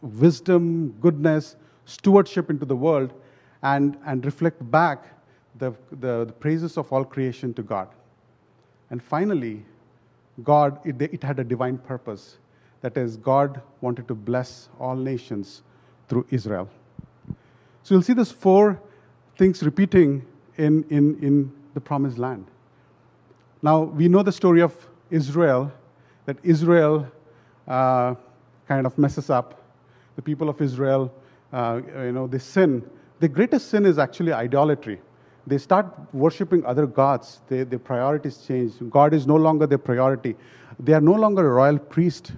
wisdom, 0.01 0.95
goodness, 1.01 1.55
stewardship 1.89 2.49
into 2.49 2.65
the 2.65 2.75
world 2.75 3.13
and, 3.63 3.97
and 4.05 4.25
reflect 4.25 4.69
back 4.71 5.05
the, 5.57 5.71
the, 5.91 6.25
the 6.25 6.33
praises 6.39 6.77
of 6.77 6.91
all 6.93 7.03
creation 7.03 7.53
to 7.55 7.63
God. 7.63 7.89
And 8.89 9.01
finally, 9.01 9.65
God, 10.43 10.79
it, 10.85 11.01
it 11.01 11.23
had 11.23 11.39
a 11.39 11.43
divine 11.43 11.77
purpose. 11.77 12.37
That 12.81 12.95
is, 12.97 13.17
God 13.17 13.61
wanted 13.81 14.07
to 14.07 14.15
bless 14.15 14.69
all 14.79 14.95
nations 14.95 15.63
through 16.07 16.25
Israel. 16.29 16.69
So 17.83 17.95
you'll 17.95 18.03
see 18.03 18.13
these 18.13 18.31
four 18.31 18.79
things 19.37 19.63
repeating 19.63 20.25
in, 20.57 20.85
in, 20.89 21.21
in 21.21 21.51
the 21.73 21.81
promised 21.81 22.17
land. 22.17 22.45
Now, 23.61 23.83
we 23.83 24.07
know 24.07 24.23
the 24.23 24.31
story 24.31 24.61
of 24.61 24.73
Israel, 25.09 25.71
that 26.25 26.37
Israel 26.43 27.07
uh, 27.67 28.15
kind 28.67 28.85
of 28.85 28.97
messes 28.97 29.29
up. 29.29 29.61
The 30.15 30.21
people 30.21 30.49
of 30.49 30.61
Israel, 30.61 31.11
uh, 31.51 31.81
you 32.03 32.11
know, 32.11 32.27
they 32.27 32.39
sin. 32.39 32.87
The 33.19 33.27
greatest 33.27 33.69
sin 33.69 33.85
is 33.85 33.97
actually 33.97 34.33
idolatry. 34.33 35.01
They 35.47 35.57
start 35.57 35.87
worshiping 36.13 36.63
other 36.65 36.85
gods. 36.85 37.41
They, 37.47 37.63
their 37.63 37.79
priorities 37.79 38.37
change. 38.45 38.73
God 38.89 39.13
is 39.13 39.25
no 39.25 39.35
longer 39.35 39.65
their 39.65 39.77
priority. 39.77 40.35
They 40.79 40.93
are 40.93 41.01
no 41.01 41.13
longer 41.13 41.47
a 41.47 41.53
royal 41.53 41.79
priest 41.79 42.33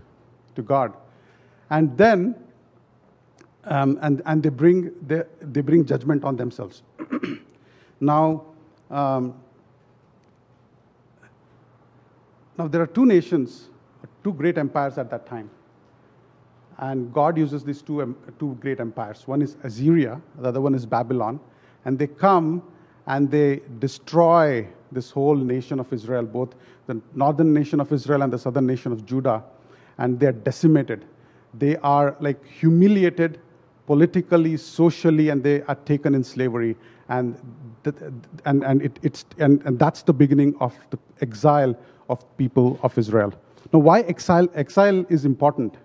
to 0.55 0.61
God. 0.61 0.93
And 1.69 1.97
then, 1.97 2.35
um, 3.65 3.99
and, 4.01 4.21
and 4.25 4.41
they, 4.41 4.49
bring, 4.49 4.91
they, 5.05 5.23
they 5.41 5.61
bring 5.61 5.85
judgment 5.85 6.23
on 6.23 6.35
themselves. 6.35 6.83
now, 7.99 8.45
um, 8.89 9.35
now, 12.57 12.67
there 12.67 12.81
are 12.81 12.87
two 12.87 13.05
nations, 13.05 13.69
two 14.23 14.33
great 14.33 14.57
empires 14.57 14.97
at 14.97 15.09
that 15.09 15.25
time. 15.25 15.49
And 16.81 17.13
God 17.13 17.37
uses 17.37 17.63
these 17.63 17.81
two, 17.81 18.15
two 18.39 18.57
great 18.59 18.79
empires. 18.79 19.27
One 19.27 19.41
is 19.41 19.55
Assyria, 19.63 20.19
the 20.39 20.49
other 20.49 20.61
one 20.61 20.73
is 20.73 20.85
Babylon. 20.85 21.39
And 21.85 21.97
they 21.97 22.07
come 22.07 22.63
and 23.07 23.29
they 23.29 23.61
destroy 23.79 24.67
this 24.91 25.11
whole 25.11 25.35
nation 25.35 25.79
of 25.79 25.91
Israel, 25.93 26.23
both 26.23 26.55
the 26.87 26.99
northern 27.13 27.53
nation 27.53 27.79
of 27.79 27.91
Israel 27.93 28.23
and 28.23 28.33
the 28.33 28.39
southern 28.39 28.65
nation 28.65 28.91
of 28.91 29.05
Judah. 29.05 29.43
And 29.99 30.19
they're 30.19 30.31
decimated. 30.31 31.05
They 31.53 31.77
are 31.77 32.15
like 32.19 32.43
humiliated 32.45 33.39
politically, 33.85 34.57
socially, 34.57 35.29
and 35.29 35.43
they 35.43 35.61
are 35.63 35.75
taken 35.75 36.15
in 36.15 36.23
slavery. 36.23 36.75
And, 37.09 37.37
and, 38.45 38.63
and, 38.63 38.81
it, 38.81 38.99
it's, 39.03 39.25
and, 39.37 39.61
and 39.65 39.77
that's 39.77 40.01
the 40.01 40.13
beginning 40.13 40.55
of 40.59 40.75
the 40.89 40.97
exile 41.21 41.75
of 42.09 42.25
people 42.37 42.79
of 42.83 42.97
Israel. 42.97 43.33
Now, 43.71 43.79
why 43.79 44.01
exile? 44.01 44.47
Exile 44.55 45.05
is 45.09 45.25
important. 45.25 45.77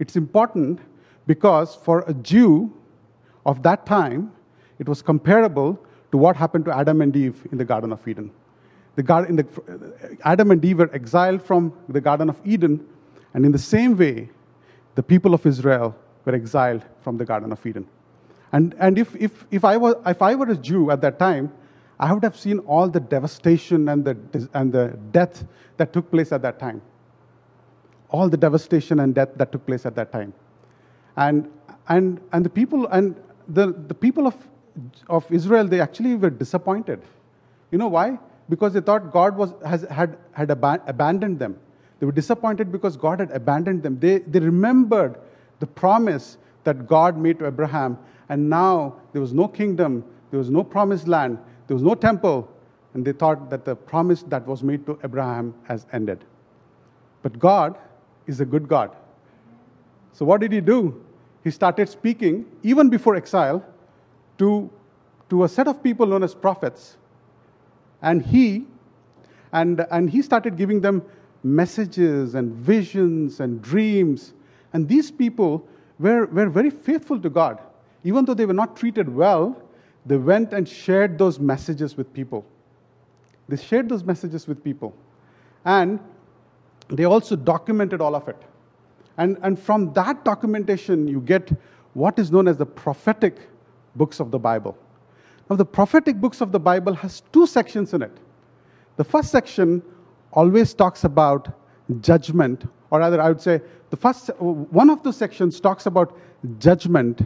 It's 0.00 0.16
important 0.16 0.80
because 1.26 1.76
for 1.76 2.04
a 2.08 2.14
Jew 2.14 2.72
of 3.46 3.62
that 3.62 3.86
time, 3.86 4.32
it 4.80 4.88
was 4.88 5.02
comparable 5.02 5.78
to 6.10 6.16
what 6.16 6.34
happened 6.34 6.64
to 6.64 6.76
Adam 6.76 7.02
and 7.02 7.14
Eve 7.14 7.46
in 7.52 7.58
the 7.58 7.64
Garden 7.64 7.92
of 7.92 8.08
Eden. 8.08 8.32
The 8.96 9.02
the, 9.02 10.18
Adam 10.24 10.50
and 10.50 10.64
Eve 10.64 10.78
were 10.78 10.92
exiled 10.92 11.42
from 11.42 11.72
the 11.88 12.00
Garden 12.00 12.28
of 12.28 12.40
Eden, 12.44 12.84
and 13.34 13.44
in 13.44 13.52
the 13.52 13.58
same 13.58 13.96
way, 13.96 14.28
the 14.96 15.02
people 15.02 15.34
of 15.34 15.46
Israel 15.46 15.94
were 16.24 16.34
exiled 16.34 16.82
from 17.02 17.16
the 17.16 17.24
Garden 17.24 17.52
of 17.52 17.64
Eden. 17.64 17.86
And, 18.52 18.74
and 18.78 18.98
if, 18.98 19.14
if, 19.14 19.46
if, 19.50 19.64
I 19.64 19.76
were, 19.76 20.00
if 20.06 20.20
I 20.22 20.34
were 20.34 20.50
a 20.50 20.56
Jew 20.56 20.90
at 20.90 21.00
that 21.02 21.18
time, 21.18 21.52
I 22.00 22.12
would 22.12 22.24
have 22.24 22.36
seen 22.36 22.58
all 22.60 22.88
the 22.88 23.00
devastation 23.00 23.88
and 23.88 24.04
the, 24.04 24.48
and 24.54 24.72
the 24.72 24.98
death 25.12 25.44
that 25.76 25.92
took 25.92 26.10
place 26.10 26.32
at 26.32 26.42
that 26.42 26.58
time. 26.58 26.82
All 28.10 28.28
the 28.28 28.36
devastation 28.36 29.00
and 29.00 29.14
death 29.14 29.30
that 29.36 29.52
took 29.52 29.64
place 29.66 29.86
at 29.86 29.94
that 29.96 30.12
time. 30.12 30.32
And, 31.16 31.50
and, 31.88 32.20
and 32.32 32.44
the 32.44 32.50
people, 32.50 32.86
and 32.88 33.16
the, 33.48 33.72
the 33.72 33.94
people 33.94 34.26
of, 34.26 34.36
of 35.08 35.30
Israel, 35.30 35.66
they 35.66 35.80
actually 35.80 36.16
were 36.16 36.30
disappointed. 36.30 37.02
You 37.70 37.78
know 37.78 37.88
why? 37.88 38.18
Because 38.48 38.72
they 38.72 38.80
thought 38.80 39.12
God 39.12 39.36
was, 39.36 39.54
has, 39.64 39.82
had, 39.82 40.18
had 40.32 40.50
ab- 40.50 40.82
abandoned 40.86 41.38
them. 41.38 41.58
They 41.98 42.06
were 42.06 42.12
disappointed 42.12 42.72
because 42.72 42.96
God 42.96 43.20
had 43.20 43.30
abandoned 43.30 43.82
them. 43.82 43.98
They, 44.00 44.18
they 44.18 44.40
remembered 44.40 45.18
the 45.60 45.66
promise 45.66 46.38
that 46.64 46.86
God 46.86 47.16
made 47.16 47.38
to 47.38 47.46
Abraham, 47.46 47.98
and 48.28 48.48
now 48.48 48.96
there 49.12 49.20
was 49.20 49.32
no 49.32 49.46
kingdom, 49.46 50.04
there 50.30 50.38
was 50.38 50.50
no 50.50 50.64
promised 50.64 51.06
land, 51.08 51.38
there 51.66 51.74
was 51.74 51.82
no 51.82 51.94
temple, 51.94 52.48
and 52.94 53.04
they 53.04 53.12
thought 53.12 53.50
that 53.50 53.64
the 53.64 53.76
promise 53.76 54.22
that 54.24 54.46
was 54.46 54.62
made 54.62 54.84
to 54.86 54.98
Abraham 55.04 55.54
has 55.64 55.86
ended. 55.92 56.24
But 57.22 57.38
God 57.38 57.78
is 58.30 58.40
a 58.40 58.44
good 58.44 58.68
God. 58.68 58.96
So, 60.12 60.24
what 60.24 60.40
did 60.40 60.52
he 60.52 60.60
do? 60.60 61.04
He 61.44 61.50
started 61.50 61.88
speaking, 61.88 62.46
even 62.62 62.88
before 62.88 63.16
exile, 63.16 63.64
to, 64.38 64.70
to 65.28 65.44
a 65.44 65.48
set 65.48 65.68
of 65.68 65.82
people 65.82 66.06
known 66.06 66.22
as 66.22 66.34
prophets. 66.34 66.96
And 68.02 68.22
he, 68.22 68.66
and, 69.52 69.86
and 69.90 70.08
he 70.08 70.22
started 70.22 70.56
giving 70.56 70.80
them 70.80 71.02
messages 71.42 72.34
and 72.34 72.52
visions 72.52 73.40
and 73.40 73.60
dreams. 73.60 74.32
And 74.72 74.88
these 74.88 75.10
people 75.10 75.66
were, 75.98 76.26
were 76.26 76.48
very 76.48 76.70
faithful 76.70 77.20
to 77.20 77.30
God. 77.30 77.60
Even 78.04 78.24
though 78.24 78.34
they 78.34 78.46
were 78.46 78.54
not 78.54 78.76
treated 78.76 79.14
well, 79.14 79.60
they 80.06 80.16
went 80.16 80.52
and 80.52 80.66
shared 80.68 81.18
those 81.18 81.38
messages 81.38 81.96
with 81.96 82.12
people. 82.12 82.44
They 83.48 83.56
shared 83.56 83.88
those 83.88 84.04
messages 84.04 84.46
with 84.46 84.62
people. 84.62 84.94
And 85.64 86.00
they 86.90 87.04
also 87.04 87.36
documented 87.36 88.00
all 88.00 88.14
of 88.14 88.28
it. 88.28 88.40
And, 89.16 89.38
and 89.42 89.58
from 89.58 89.92
that 89.94 90.24
documentation, 90.24 91.06
you 91.06 91.20
get 91.20 91.50
what 91.94 92.18
is 92.18 92.30
known 92.30 92.48
as 92.48 92.56
the 92.56 92.66
prophetic 92.66 93.36
books 93.96 94.20
of 94.20 94.30
the 94.30 94.38
Bible. 94.38 94.76
Now, 95.48 95.56
the 95.56 95.64
prophetic 95.64 96.20
books 96.20 96.40
of 96.40 96.52
the 96.52 96.60
Bible 96.60 96.94
has 96.94 97.22
two 97.32 97.46
sections 97.46 97.92
in 97.92 98.02
it. 98.02 98.16
The 98.96 99.04
first 99.04 99.30
section 99.30 99.82
always 100.32 100.74
talks 100.74 101.04
about 101.04 101.52
judgment, 102.00 102.66
or 102.90 103.00
rather, 103.00 103.20
I 103.20 103.28
would 103.28 103.40
say 103.40 103.60
the 103.90 103.96
first 103.96 104.30
one 104.38 104.90
of 104.90 105.02
the 105.02 105.12
sections 105.12 105.60
talks 105.60 105.86
about 105.86 106.16
judgment 106.58 107.22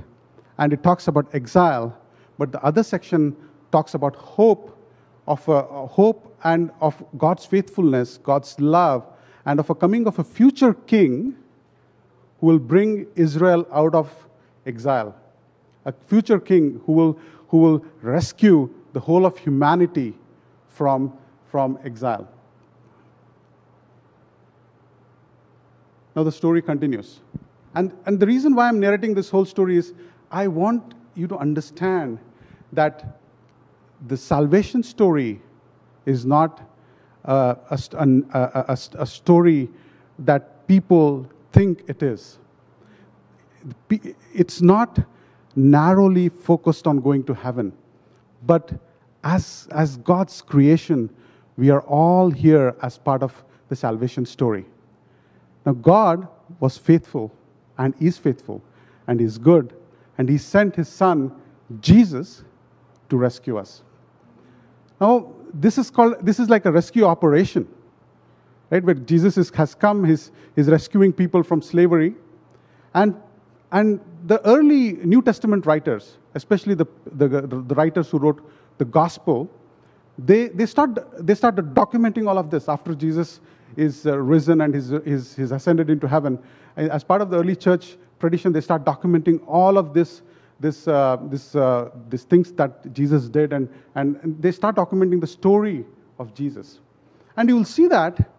and 0.58 0.72
it 0.72 0.82
talks 0.82 1.08
about 1.08 1.26
exile, 1.34 1.96
but 2.38 2.52
the 2.52 2.62
other 2.64 2.82
section 2.82 3.36
talks 3.72 3.94
about 3.94 4.16
hope 4.16 4.70
of 5.26 5.46
a 5.48 5.86
hope 5.86 6.36
and 6.44 6.70
of 6.80 7.02
God's 7.18 7.44
faithfulness, 7.44 8.18
God's 8.18 8.58
love, 8.60 9.06
and 9.46 9.60
of 9.60 9.70
a 9.70 9.74
coming 9.74 10.06
of 10.06 10.18
a 10.18 10.24
future 10.24 10.74
king 10.74 11.36
who 12.40 12.46
will 12.46 12.58
bring 12.58 13.06
Israel 13.14 13.66
out 13.72 13.94
of 13.94 14.10
exile. 14.66 15.14
A 15.84 15.92
future 15.92 16.40
king 16.40 16.80
who 16.86 16.92
will, 16.92 17.18
who 17.48 17.58
will 17.58 17.84
rescue 18.02 18.70
the 18.92 19.00
whole 19.00 19.26
of 19.26 19.36
humanity 19.38 20.14
from, 20.68 21.12
from 21.50 21.78
exile. 21.84 22.28
Now 26.16 26.22
the 26.22 26.32
story 26.32 26.62
continues. 26.62 27.20
And, 27.74 27.92
and 28.06 28.20
the 28.20 28.26
reason 28.26 28.54
why 28.54 28.68
I'm 28.68 28.78
narrating 28.78 29.14
this 29.14 29.30
whole 29.30 29.44
story 29.44 29.76
is 29.76 29.92
I 30.30 30.46
want 30.46 30.94
you 31.14 31.26
to 31.28 31.36
understand 31.36 32.18
that 32.72 33.18
the 34.06 34.16
salvation 34.16 34.82
story 34.82 35.40
is 36.06 36.24
not 36.24 36.62
a, 37.24 37.56
a, 37.70 38.08
a, 38.32 38.78
a, 38.98 39.06
story 39.06 39.68
that 40.18 40.66
people 40.68 41.26
think 41.52 41.82
it 41.88 42.02
is. 42.02 42.38
It's 44.34 44.60
not 44.60 44.98
narrowly 45.56 46.28
focused 46.28 46.86
on 46.86 47.00
going 47.00 47.24
to 47.24 47.34
heaven, 47.34 47.72
but 48.46 48.72
as, 49.22 49.68
as 49.70 49.96
God's 49.98 50.42
creation, 50.42 51.08
we 51.56 51.70
are 51.70 51.80
all 51.82 52.30
here 52.30 52.76
as 52.82 52.98
part 52.98 53.22
of 53.22 53.42
the 53.68 53.76
salvation 53.76 54.26
story. 54.26 54.66
Now, 55.64 55.72
God 55.72 56.28
was 56.60 56.76
faithful 56.76 57.32
and 57.78 57.94
is 58.00 58.18
faithful 58.18 58.62
and 59.06 59.20
is 59.20 59.38
good, 59.38 59.74
and 60.18 60.28
He 60.28 60.36
sent 60.36 60.76
His 60.76 60.88
Son, 60.88 61.32
Jesus, 61.80 62.44
to 63.08 63.16
rescue 63.16 63.56
us. 63.56 63.82
Now, 65.00 65.32
this 65.54 65.78
is 65.78 65.90
called, 65.90 66.16
this 66.20 66.38
is 66.40 66.50
like 66.50 66.66
a 66.66 66.72
rescue 66.72 67.04
operation, 67.04 67.68
right? 68.70 68.82
Where 68.82 68.94
Jesus 68.94 69.38
is, 69.38 69.50
has 69.50 69.74
come, 69.74 70.04
he's, 70.04 70.32
he's 70.56 70.68
rescuing 70.68 71.12
people 71.12 71.42
from 71.42 71.62
slavery. 71.62 72.14
And, 72.94 73.14
and 73.72 74.00
the 74.26 74.44
early 74.46 74.92
New 74.92 75.22
Testament 75.22 75.66
writers, 75.66 76.18
especially 76.34 76.74
the, 76.74 76.86
the, 77.12 77.28
the 77.28 77.74
writers 77.74 78.10
who 78.10 78.18
wrote 78.18 78.50
the 78.78 78.84
gospel, 78.84 79.48
they, 80.18 80.48
they, 80.48 80.66
start, 80.66 81.26
they 81.26 81.34
started 81.34 81.74
documenting 81.74 82.28
all 82.28 82.38
of 82.38 82.50
this 82.50 82.68
after 82.68 82.94
Jesus 82.94 83.40
is 83.76 84.06
uh, 84.06 84.18
risen 84.18 84.60
and 84.60 84.74
he's, 84.74 85.34
he's 85.34 85.50
ascended 85.50 85.90
into 85.90 86.06
heaven. 86.06 86.38
As 86.76 87.02
part 87.02 87.20
of 87.20 87.30
the 87.30 87.38
early 87.38 87.56
church 87.56 87.96
tradition, 88.20 88.52
they 88.52 88.60
start 88.60 88.84
documenting 88.84 89.40
all 89.46 89.76
of 89.76 89.92
this 89.92 90.22
this, 90.64 90.88
uh, 90.88 91.18
this, 91.24 91.54
uh, 91.54 91.90
these 92.08 92.24
things 92.24 92.50
that 92.52 92.90
Jesus 92.94 93.28
did, 93.28 93.52
and, 93.52 93.68
and, 93.96 94.16
and 94.22 94.40
they 94.40 94.50
start 94.50 94.76
documenting 94.76 95.20
the 95.20 95.26
story 95.26 95.84
of 96.18 96.32
Jesus. 96.32 96.80
And 97.36 97.50
you 97.50 97.56
will 97.56 97.66
see 97.66 97.86
that 97.88 98.30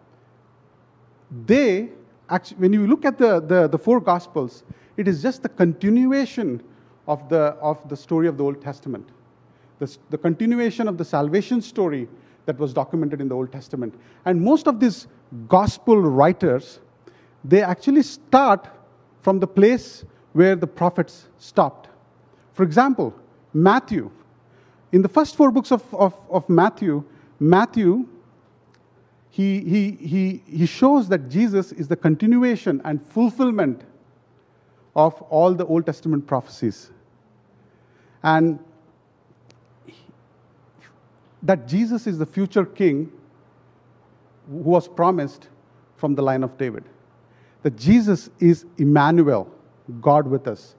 they, 1.45 1.89
actually, 2.27 2.57
when 2.57 2.73
you 2.73 2.88
look 2.88 3.05
at 3.05 3.19
the, 3.19 3.39
the, 3.41 3.67
the 3.67 3.77
four 3.77 3.99
Gospels, 3.99 4.63
it 4.97 5.07
is 5.07 5.21
just 5.21 5.43
the 5.43 5.49
continuation 5.49 6.63
of 7.07 7.29
the, 7.29 7.43
of 7.69 7.88
the 7.89 7.95
story 7.95 8.27
of 8.27 8.38
the 8.38 8.43
Old 8.43 8.59
Testament. 8.59 9.07
The, 9.77 9.95
the 10.09 10.17
continuation 10.17 10.88
of 10.88 10.97
the 10.97 11.05
salvation 11.05 11.61
story 11.61 12.07
that 12.47 12.57
was 12.57 12.73
documented 12.73 13.21
in 13.21 13.27
the 13.27 13.35
Old 13.35 13.51
Testament. 13.51 13.93
And 14.25 14.41
most 14.41 14.67
of 14.67 14.79
these 14.79 15.05
gospel 15.47 16.01
writers, 16.01 16.79
they 17.43 17.61
actually 17.61 18.01
start 18.01 18.67
from 19.21 19.39
the 19.39 19.47
place 19.47 20.05
where 20.33 20.55
the 20.55 20.67
prophets 20.67 21.27
stopped. 21.38 21.89
For 22.55 22.63
example, 22.63 23.13
Matthew. 23.53 24.09
In 24.93 25.01
the 25.01 25.09
first 25.09 25.35
four 25.35 25.51
books 25.51 25.73
of, 25.73 25.83
of, 25.93 26.17
of 26.29 26.47
Matthew, 26.49 27.03
Matthew, 27.37 28.07
he, 29.29 29.59
he, 29.59 29.91
he, 29.91 30.41
he 30.47 30.65
shows 30.65 31.09
that 31.09 31.27
Jesus 31.29 31.73
is 31.73 31.89
the 31.89 31.97
continuation 31.97 32.81
and 32.85 33.05
fulfillment 33.05 33.81
of 34.95 35.21
all 35.23 35.53
the 35.53 35.65
Old 35.65 35.85
Testament 35.85 36.25
prophecies. 36.25 36.91
And 38.23 38.57
that 41.43 41.67
Jesus 41.67 42.07
is 42.07 42.17
the 42.17 42.25
future 42.25 42.65
king 42.65 43.11
who 44.47 44.55
was 44.55 44.87
promised 44.87 45.49
from 45.97 46.15
the 46.15 46.21
line 46.21 46.41
of 46.41 46.57
David. 46.57 46.85
That 47.63 47.75
Jesus 47.75 48.29
is 48.39 48.65
Emmanuel, 48.77 49.51
God 49.99 50.25
with 50.25 50.47
us. 50.47 50.75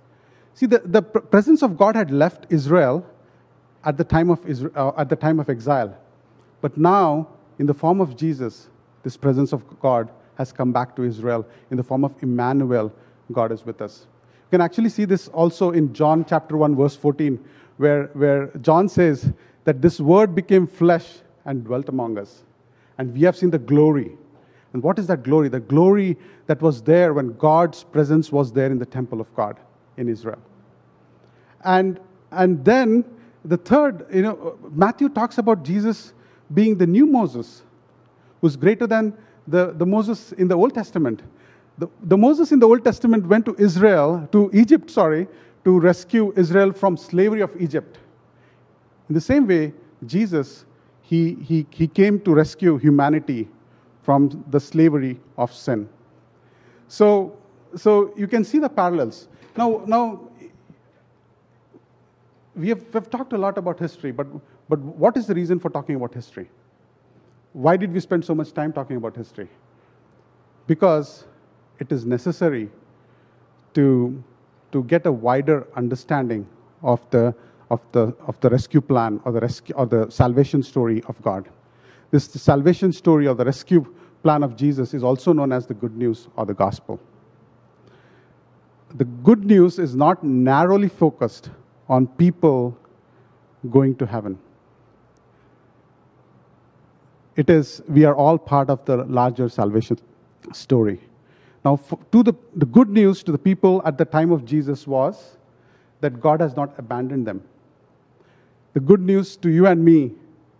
See, 0.56 0.64
the, 0.64 0.78
the 0.78 1.02
presence 1.02 1.62
of 1.62 1.76
God 1.76 1.96
had 1.96 2.10
left 2.10 2.46
Israel 2.48 3.04
at 3.84 3.98
the, 3.98 4.04
time 4.04 4.30
of 4.30 4.44
Israel, 4.48 4.72
uh, 4.74 4.92
at 4.96 5.10
the 5.10 5.14
time 5.14 5.38
of 5.38 5.50
exile. 5.50 5.94
But 6.62 6.78
now, 6.78 7.28
in 7.58 7.66
the 7.66 7.74
form 7.74 8.00
of 8.00 8.16
Jesus, 8.16 8.68
this 9.02 9.18
presence 9.18 9.52
of 9.52 9.62
God 9.80 10.08
has 10.38 10.52
come 10.52 10.72
back 10.72 10.96
to 10.96 11.02
Israel 11.02 11.46
in 11.70 11.76
the 11.76 11.82
form 11.82 12.04
of 12.04 12.14
Emmanuel. 12.22 12.90
God 13.32 13.52
is 13.52 13.66
with 13.66 13.82
us. 13.82 14.06
You 14.46 14.52
can 14.52 14.62
actually 14.62 14.88
see 14.88 15.04
this 15.04 15.28
also 15.28 15.72
in 15.72 15.92
John 15.92 16.24
chapter 16.24 16.56
1, 16.56 16.74
verse 16.74 16.96
14, 16.96 17.38
where, 17.76 18.06
where 18.14 18.46
John 18.62 18.88
says 18.88 19.30
that 19.64 19.82
this 19.82 20.00
word 20.00 20.34
became 20.34 20.66
flesh 20.66 21.18
and 21.44 21.64
dwelt 21.64 21.90
among 21.90 22.16
us. 22.16 22.44
And 22.96 23.12
we 23.12 23.24
have 23.24 23.36
seen 23.36 23.50
the 23.50 23.58
glory. 23.58 24.16
And 24.72 24.82
what 24.82 24.98
is 24.98 25.06
that 25.08 25.22
glory? 25.22 25.50
The 25.50 25.60
glory 25.60 26.16
that 26.46 26.62
was 26.62 26.80
there 26.80 27.12
when 27.12 27.36
God's 27.36 27.84
presence 27.84 28.32
was 28.32 28.52
there 28.52 28.70
in 28.70 28.78
the 28.78 28.86
temple 28.86 29.20
of 29.20 29.34
God 29.34 29.58
in 29.96 30.08
Israel. 30.08 30.38
And, 31.64 32.00
and 32.30 32.64
then 32.64 33.04
the 33.44 33.56
third, 33.56 34.06
you 34.12 34.22
know, 34.22 34.58
Matthew 34.72 35.08
talks 35.08 35.38
about 35.38 35.64
Jesus 35.64 36.12
being 36.54 36.76
the 36.76 36.86
new 36.86 37.06
Moses, 37.06 37.62
who's 38.40 38.56
greater 38.56 38.86
than 38.86 39.16
the, 39.46 39.72
the 39.72 39.86
Moses 39.86 40.32
in 40.32 40.48
the 40.48 40.56
Old 40.56 40.74
Testament. 40.74 41.22
The, 41.78 41.88
the 42.04 42.16
Moses 42.16 42.52
in 42.52 42.58
the 42.58 42.66
Old 42.66 42.84
Testament 42.84 43.26
went 43.26 43.44
to 43.46 43.56
Israel, 43.58 44.28
to 44.32 44.50
Egypt, 44.52 44.90
sorry, 44.90 45.28
to 45.64 45.78
rescue 45.80 46.32
Israel 46.36 46.72
from 46.72 46.96
slavery 46.96 47.40
of 47.40 47.50
Egypt. 47.60 47.98
In 49.08 49.14
the 49.14 49.20
same 49.20 49.46
way, 49.46 49.72
Jesus, 50.06 50.64
he, 51.02 51.34
he, 51.42 51.66
he 51.70 51.86
came 51.86 52.20
to 52.20 52.34
rescue 52.34 52.76
humanity 52.78 53.48
from 54.02 54.44
the 54.50 54.60
slavery 54.60 55.18
of 55.36 55.52
sin. 55.52 55.88
So, 56.88 57.36
so 57.74 58.12
you 58.16 58.26
can 58.26 58.44
see 58.44 58.58
the 58.58 58.68
parallels. 58.68 59.28
Now, 59.56 59.82
now 59.86 60.28
we 62.54 62.68
have 62.68 62.82
we've 62.92 63.10
talked 63.10 63.32
a 63.32 63.38
lot 63.38 63.58
about 63.58 63.78
history, 63.78 64.12
but, 64.12 64.26
but 64.68 64.78
what 64.78 65.16
is 65.16 65.26
the 65.26 65.34
reason 65.34 65.58
for 65.58 65.70
talking 65.70 65.94
about 65.94 66.12
history? 66.14 66.48
Why 67.52 67.76
did 67.76 67.92
we 67.92 68.00
spend 68.00 68.24
so 68.24 68.34
much 68.34 68.52
time 68.52 68.72
talking 68.72 68.96
about 68.96 69.16
history? 69.16 69.48
Because 70.66 71.24
it 71.78 71.90
is 71.90 72.04
necessary 72.04 72.70
to, 73.74 74.22
to 74.72 74.84
get 74.84 75.06
a 75.06 75.12
wider 75.12 75.66
understanding 75.74 76.46
of 76.82 77.00
the, 77.10 77.34
of, 77.70 77.80
the, 77.92 78.14
of 78.26 78.38
the 78.40 78.50
rescue 78.50 78.80
plan 78.80 79.20
or 79.24 79.32
the, 79.32 79.40
rescue, 79.40 79.74
or 79.74 79.86
the 79.86 80.10
salvation 80.10 80.62
story 80.62 81.02
of 81.08 81.20
God. 81.22 81.48
This 82.10 82.24
salvation 82.24 82.92
story 82.92 83.26
or 83.26 83.34
the 83.34 83.44
rescue 83.44 83.86
plan 84.22 84.42
of 84.42 84.56
Jesus 84.56 84.92
is 84.92 85.02
also 85.02 85.32
known 85.32 85.52
as 85.52 85.66
the 85.66 85.74
good 85.74 85.96
news 85.96 86.28
or 86.36 86.44
the 86.44 86.54
gospel 86.54 87.00
the 88.94 89.04
good 89.04 89.44
news 89.44 89.78
is 89.78 89.94
not 89.94 90.22
narrowly 90.24 90.88
focused 90.88 91.50
on 91.88 92.06
people 92.06 92.76
going 93.70 93.96
to 93.96 94.06
heaven. 94.06 94.38
it 97.36 97.50
is, 97.50 97.82
we 97.88 98.04
are 98.04 98.14
all 98.14 98.38
part 98.38 98.70
of 98.70 98.84
the 98.86 98.96
larger 99.04 99.48
salvation 99.48 99.98
story. 100.52 100.98
Now, 101.64 101.78
to 102.12 102.22
the, 102.22 102.32
the 102.54 102.66
good 102.66 102.88
news 102.88 103.22
to 103.24 103.32
the 103.32 103.38
people 103.38 103.82
at 103.84 103.98
the 103.98 104.04
time 104.04 104.32
of 104.32 104.44
Jesus 104.44 104.86
was 104.86 105.36
that 106.00 106.20
God 106.20 106.40
has 106.40 106.56
not 106.56 106.74
abandoned 106.78 107.26
them. 107.26 107.42
The 108.72 108.80
good 108.80 109.00
news 109.00 109.36
to 109.38 109.50
you 109.50 109.66
and 109.66 109.84
me 109.84 110.12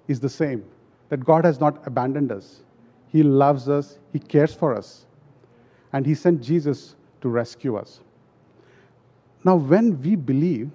is 0.09 0.21
the 0.21 0.29
same 0.29 0.65
that 1.09 1.25
God 1.25 1.45
has 1.45 1.61
not 1.61 1.87
abandoned 1.87 2.33
us. 2.33 2.63
He 3.09 3.23
loves 3.23 3.69
us, 3.69 3.99
He 4.13 4.19
cares 4.19 4.53
for 4.53 4.75
us, 4.75 5.07
and 5.93 6.05
He 6.05 6.15
sent 6.15 6.43
Jesus 6.43 6.97
to 7.21 7.29
rescue 7.29 7.77
us. 7.77 8.01
Now, 9.47 9.55
when 9.55 10.03
we 10.03 10.17
believe 10.17 10.73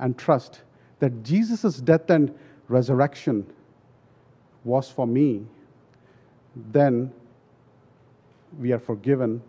and 0.00 0.18
trust 0.18 0.62
that 0.98 1.22
Jesus' 1.22 1.76
death 1.76 2.10
and 2.10 2.36
resurrection 2.66 3.46
was 4.64 4.90
for 4.90 5.06
me, 5.06 5.46
then 6.72 7.12
we 8.58 8.72
are 8.72 8.80
forgiven 8.80 9.40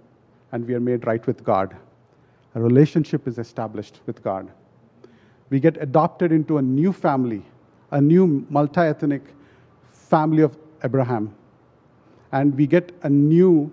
and 0.52 0.68
we 0.68 0.76
are 0.76 0.80
made 0.80 1.08
right 1.08 1.26
with 1.26 1.44
God. 1.44 1.76
A 2.54 2.62
relationship 2.62 3.28
is 3.28 3.40
established 3.40 4.02
with 4.06 4.22
God. 4.22 4.52
We 5.50 5.60
get 5.60 5.82
adopted 5.82 6.32
into 6.32 6.60
a 6.60 6.62
new 6.62 6.94
family, 6.94 7.42
a 7.90 8.00
new 8.00 8.46
multi 8.52 8.82
ethnic 8.82 9.24
family 9.92 10.44
of 10.44 10.56
Abraham. 10.84 11.34
And 12.32 12.56
we 12.56 12.68
get 12.68 12.92
a 13.02 13.10
new 13.10 13.72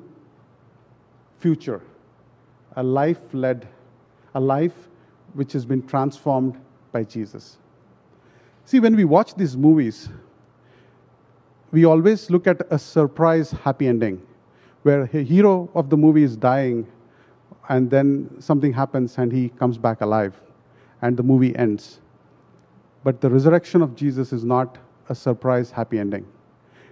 future, 1.40 1.82
a 2.76 2.82
life 2.82 3.20
led, 3.35 3.68
a 4.35 4.40
life 4.40 4.88
which 5.35 5.53
has 5.53 5.64
been 5.64 5.87
transformed 5.87 6.59
by 6.92 7.05
Jesus. 7.05 7.59
See, 8.64 8.81
when 8.81 8.97
we 8.97 9.05
watch 9.05 9.35
these 9.35 9.57
movies, 9.57 10.09
we 11.71 11.85
always 11.85 12.31
look 12.31 12.47
at 12.47 12.61
a 12.71 12.79
surprise 12.79 13.51
happy 13.51 13.88
ending 13.88 14.23
where 14.83 15.03
a 15.03 15.23
hero 15.23 15.71
of 15.75 15.90
the 15.90 15.97
movie 15.97 16.23
is 16.23 16.37
dying 16.37 16.87
and 17.68 17.90
then 17.90 18.29
something 18.40 18.73
happens 18.73 19.18
and 19.18 19.33
he 19.33 19.49
comes 19.51 19.79
back 19.79 20.01
alive 20.01 20.40
and 21.01 21.16
the 21.16 21.23
movie 21.23 21.55
ends. 21.57 22.01
But 23.05 23.21
the 23.21 23.31
resurrection 23.31 23.83
of 23.83 23.97
Jesus 23.97 24.33
is 24.33 24.45
not 24.45 24.79
a 25.09 25.14
surprise 25.14 25.71
happy 25.71 25.99
ending. 25.99 26.27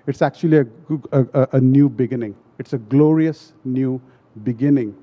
It's 0.07 0.23
actually 0.23 0.59
a, 0.59 0.67
a, 1.13 1.49
a, 1.53 1.61
new 1.61 1.89
beginning. 1.89 2.35
It's 2.59 2.73
a 2.73 2.79
glorious 2.79 3.53
new 3.65 4.01
beginning, 4.43 4.97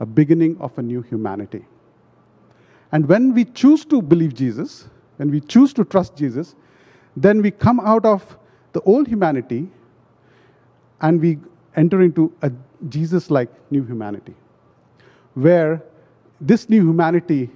a 0.00 0.06
beginning 0.06 0.56
of 0.60 0.76
a 0.78 0.82
new 0.82 1.02
humanity. 1.02 1.64
And 2.92 3.06
when 3.08 3.34
we 3.34 3.44
choose 3.44 3.84
to 3.86 4.00
believe 4.00 4.34
Jesus, 4.34 4.88
when 5.16 5.30
we 5.30 5.40
choose 5.40 5.72
to 5.74 5.84
trust 5.84 6.16
Jesus, 6.16 6.54
then 7.16 7.42
we 7.42 7.50
come 7.50 7.80
out 7.80 8.04
of 8.04 8.38
the 8.72 8.80
old 8.82 9.08
humanity 9.08 9.68
and 11.00 11.20
we 11.20 11.38
enter 11.76 12.02
into 12.02 12.32
a 12.42 12.52
Jesus 12.88 13.30
like 13.30 13.50
new 13.70 13.84
humanity, 13.84 14.34
where 15.34 15.82
this 16.40 16.68
new 16.68 16.80
humanity 16.80 17.50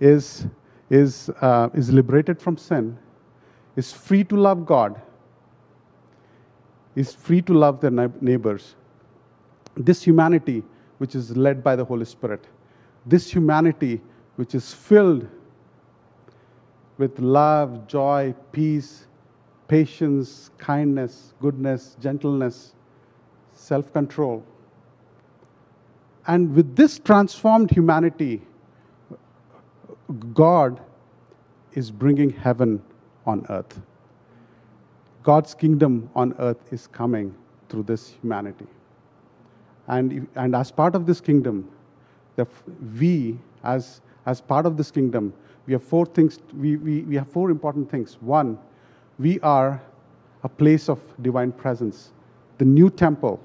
is, 0.00 0.46
is, 0.90 1.30
uh, 1.40 1.68
is 1.74 1.92
liberated 1.92 2.40
from 2.40 2.56
sin, 2.56 2.98
is 3.76 3.92
free 3.92 4.24
to 4.24 4.36
love 4.36 4.66
God, 4.66 5.00
is 6.96 7.12
free 7.12 7.42
to 7.42 7.54
love 7.54 7.80
their 7.80 7.90
neighbors. 8.20 8.74
This 9.76 10.02
humanity, 10.02 10.64
which 10.98 11.14
is 11.14 11.36
led 11.36 11.62
by 11.62 11.76
the 11.76 11.84
Holy 11.84 12.04
Spirit, 12.04 12.44
this 13.04 13.30
humanity, 13.30 14.00
which 14.36 14.54
is 14.54 14.72
filled 14.72 15.28
with 16.98 17.18
love, 17.18 17.86
joy, 17.86 18.34
peace, 18.52 19.06
patience, 19.68 20.50
kindness, 20.58 21.34
goodness, 21.40 21.96
gentleness, 22.00 22.72
self 23.52 23.92
control. 23.92 24.44
And 26.26 26.54
with 26.54 26.74
this 26.74 26.98
transformed 26.98 27.70
humanity, 27.70 28.42
God 30.34 30.80
is 31.72 31.90
bringing 31.90 32.30
heaven 32.30 32.82
on 33.26 33.46
earth. 33.50 33.80
God's 35.22 35.54
kingdom 35.54 36.08
on 36.14 36.34
earth 36.38 36.72
is 36.72 36.86
coming 36.86 37.34
through 37.68 37.84
this 37.84 38.14
humanity. 38.22 38.66
And, 39.88 40.26
and 40.34 40.54
as 40.54 40.70
part 40.70 40.94
of 40.94 41.06
this 41.06 41.20
kingdom, 41.20 41.68
the, 42.36 42.46
we, 42.98 43.38
as, 43.62 44.00
as 44.26 44.40
part 44.40 44.66
of 44.66 44.76
this 44.76 44.90
kingdom, 44.90 45.32
we 45.66 45.72
have 45.72 45.82
four 45.82 46.06
things, 46.06 46.38
we, 46.54 46.76
we, 46.76 47.02
we 47.02 47.16
have 47.16 47.28
four 47.28 47.50
important 47.50 47.90
things. 47.90 48.16
One, 48.20 48.58
we 49.18 49.40
are 49.40 49.80
a 50.42 50.48
place 50.48 50.88
of 50.88 51.00
divine 51.22 51.52
presence, 51.52 52.12
the 52.58 52.64
new 52.64 52.90
temple 52.90 53.40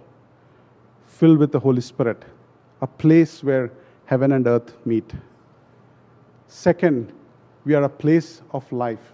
filled 1.07 1.37
with 1.37 1.51
the 1.51 1.59
Holy 1.59 1.81
Spirit, 1.81 2.23
a 2.81 2.87
place 2.87 3.43
where 3.43 3.71
heaven 4.05 4.31
and 4.33 4.47
earth 4.47 4.75
meet. 4.85 5.13
Second, 6.47 7.13
we 7.63 7.75
are 7.75 7.83
a 7.83 7.89
place 7.89 8.41
of 8.51 8.69
life. 8.71 9.13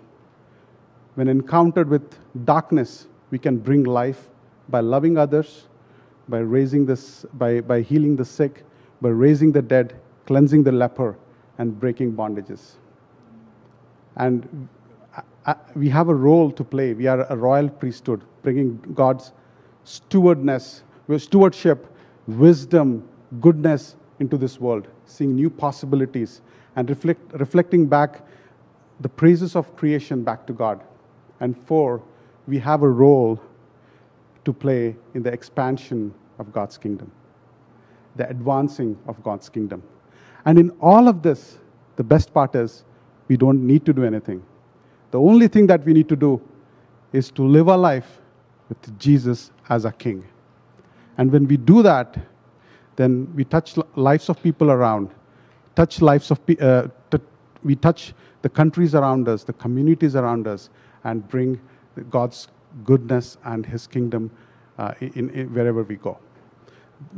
When 1.16 1.28
encountered 1.28 1.90
with 1.90 2.18
darkness, 2.46 3.08
we 3.30 3.40
can 3.40 3.58
bring 3.58 3.84
life 3.84 4.30
by 4.70 4.80
loving 4.80 5.18
others, 5.18 5.68
by 6.30 6.40
raising 6.40 6.86
this, 6.86 7.26
by, 7.34 7.62
by 7.62 7.82
healing 7.82 8.16
the 8.16 8.26
sick, 8.26 8.63
by 9.02 9.10
raising 9.10 9.52
the 9.52 9.62
dead, 9.62 9.96
cleansing 10.26 10.63
the 10.63 10.72
leper, 10.72 11.18
and 11.58 11.80
breaking 11.80 12.13
bondages. 12.13 12.74
And 14.16 14.68
uh, 15.16 15.22
uh, 15.46 15.54
we 15.76 15.90
have 15.90 16.10
a 16.10 16.16
role 16.16 16.52
to 16.52 16.63
play. 16.63 16.94
We 16.94 17.08
are 17.08 17.26
a 17.30 17.36
royal 17.36 17.70
priesthood, 17.70 18.22
bringing 18.44 18.78
God's 18.94 19.32
stewardness, 19.84 20.84
stewardship, 21.18 21.88
wisdom, 22.28 23.08
goodness 23.40 23.96
into 24.20 24.38
this 24.38 24.60
world, 24.60 24.88
seeing 25.06 25.36
new 25.36 25.50
possibilities, 25.50 26.42
and 26.76 26.90
reflect, 26.90 27.34
reflecting 27.34 27.88
back 27.88 28.22
the 29.00 29.10
praises 29.10 29.56
of 29.56 29.76
creation 29.76 30.24
back 30.24 30.46
to 30.48 30.54
God. 30.54 30.84
And 31.40 31.58
four, 31.66 32.02
we 32.48 32.60
have 32.60 32.82
a 32.82 32.90
role 32.90 33.40
to 34.47 34.53
play 34.53 34.95
in 35.13 35.21
the 35.23 35.31
expansion 35.31 36.13
of 36.39 36.53
God's 36.53 36.77
kingdom, 36.77 37.12
the 38.15 38.29
advancing 38.29 38.97
of 39.05 39.21
God's 39.21 39.49
kingdom. 39.49 39.83
And 40.45 40.57
in 40.57 40.69
all 40.79 41.10
of 41.10 41.21
this, 41.21 41.57
the 41.97 42.03
best 42.03 42.33
part 42.33 42.55
is 42.55 42.86
we 43.27 43.36
don't 43.36 43.67
need 43.67 43.86
to 43.86 43.91
do 43.91 44.05
anything. 44.05 44.41
The 45.12 45.19
only 45.19 45.49
thing 45.49 45.67
that 45.67 45.83
we 45.83 45.91
need 45.91 46.07
to 46.07 46.15
do 46.15 46.41
is 47.12 47.29
to 47.31 47.45
live 47.45 47.67
our 47.67 47.77
life 47.77 48.21
with 48.69 48.97
Jesus 48.97 49.51
as 49.67 49.83
a 49.83 49.91
king. 49.91 50.23
And 51.17 51.29
when 51.29 51.45
we 51.45 51.57
do 51.57 51.83
that, 51.83 52.17
then 52.95 53.29
we 53.36 53.43
touch 53.43 53.75
lives 53.95 54.29
of 54.29 54.41
people 54.41 54.71
around, 54.71 55.10
touch 55.75 56.01
lives 56.01 56.31
of 56.31 56.39
uh, 56.62 56.88
t- 57.12 57.19
we 57.63 57.75
touch 57.75 58.13
the 58.43 58.49
countries 58.49 58.95
around 58.95 59.27
us, 59.27 59.43
the 59.43 59.53
communities 59.53 60.15
around 60.15 60.47
us, 60.47 60.69
and 61.03 61.27
bring 61.27 61.60
God's 62.10 62.47
goodness 62.84 63.38
and 63.44 63.66
His 63.66 63.88
kingdom 63.88 64.32
uh, 64.78 64.94
in, 65.00 65.30
in, 65.32 65.54
wherever 65.54 65.84
we 65.84 65.96
go. 65.96 66.18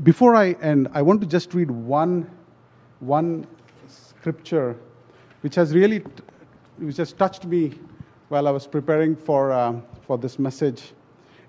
Before 0.03 0.35
I 0.35 0.51
end, 0.61 0.89
I 0.93 1.01
want 1.01 1.21
to 1.21 1.27
just 1.27 1.53
read 1.53 1.71
one, 1.71 2.29
one 2.99 3.47
scripture 3.87 4.75
which 5.41 5.55
has 5.55 5.73
really 5.73 6.03
which 6.77 6.97
has 6.97 7.13
touched 7.13 7.45
me 7.45 7.73
while 8.29 8.47
I 8.47 8.51
was 8.51 8.67
preparing 8.67 9.15
for, 9.15 9.51
uh, 9.51 9.75
for 10.05 10.17
this 10.17 10.39
message. 10.39 10.93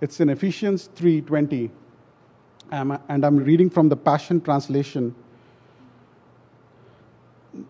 It's 0.00 0.20
in 0.20 0.30
Ephesians 0.30 0.88
3:20, 0.96 1.70
um, 2.72 2.98
and 3.08 3.24
I'm 3.24 3.36
reading 3.36 3.70
from 3.70 3.88
the 3.88 3.96
Passion 3.96 4.40
Translation. 4.40 5.14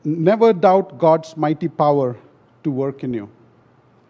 Never 0.04 0.52
doubt 0.52 0.98
God's 0.98 1.36
mighty 1.36 1.68
power 1.68 2.16
to 2.62 2.70
work 2.70 3.02
in 3.02 3.14
you 3.14 3.28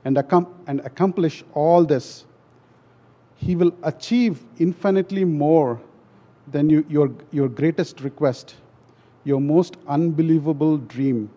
and, 0.04 0.18
and 0.66 0.80
accomplish 0.80 1.44
all 1.54 1.84
this. 1.84 2.24
He 3.36 3.56
will 3.56 3.72
achieve 3.82 4.42
infinitely 4.58 5.24
more 5.24 5.80
than 6.48 6.68
you, 6.68 6.84
your, 6.88 7.10
your 7.30 7.48
greatest 7.48 8.00
request, 8.00 8.56
your 9.24 9.40
most 9.40 9.76
unbelievable 9.86 10.76
dream 10.76 11.30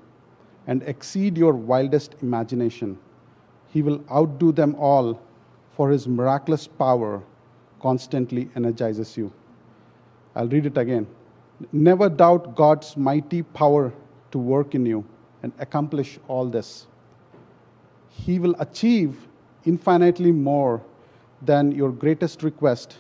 and 0.68 0.82
exceed 0.84 1.38
your 1.38 1.54
wildest 1.54 2.16
imagination. 2.22 2.98
He 3.70 3.82
will 3.82 4.04
outdo 4.12 4.52
them 4.52 4.76
all, 4.76 5.20
for 5.76 5.90
his 5.90 6.08
miraculous 6.08 6.68
power 6.68 7.22
constantly 7.82 8.50
energizes 8.56 9.18
you. 9.18 9.32
I'll 10.36 10.48
read 10.48 10.66
it 10.66 10.78
again. 10.78 11.08
Never 11.72 12.10
doubt 12.10 12.56
God's 12.56 12.96
mighty 12.96 13.42
power 13.42 13.92
to 14.32 14.38
work 14.38 14.76
in 14.76 14.86
you 14.86 15.04
and 15.42 15.52
accomplish 15.60 16.20
all 16.28 16.46
this. 16.46 16.88
He 18.14 18.40
will 18.40 18.56
achieve 18.60 19.28
infinitely 19.66 20.32
more 20.32 20.82
than 21.42 21.72
your 21.72 21.92
greatest 21.92 22.44
request, 22.44 22.98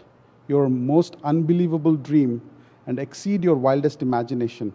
your 0.48 0.70
most 0.70 1.16
unbelievable 1.24 1.96
dream, 1.96 2.42
and 2.88 3.00
exceed 3.00 3.44
your 3.44 3.56
wildest 3.56 4.02
imagination. 4.02 4.74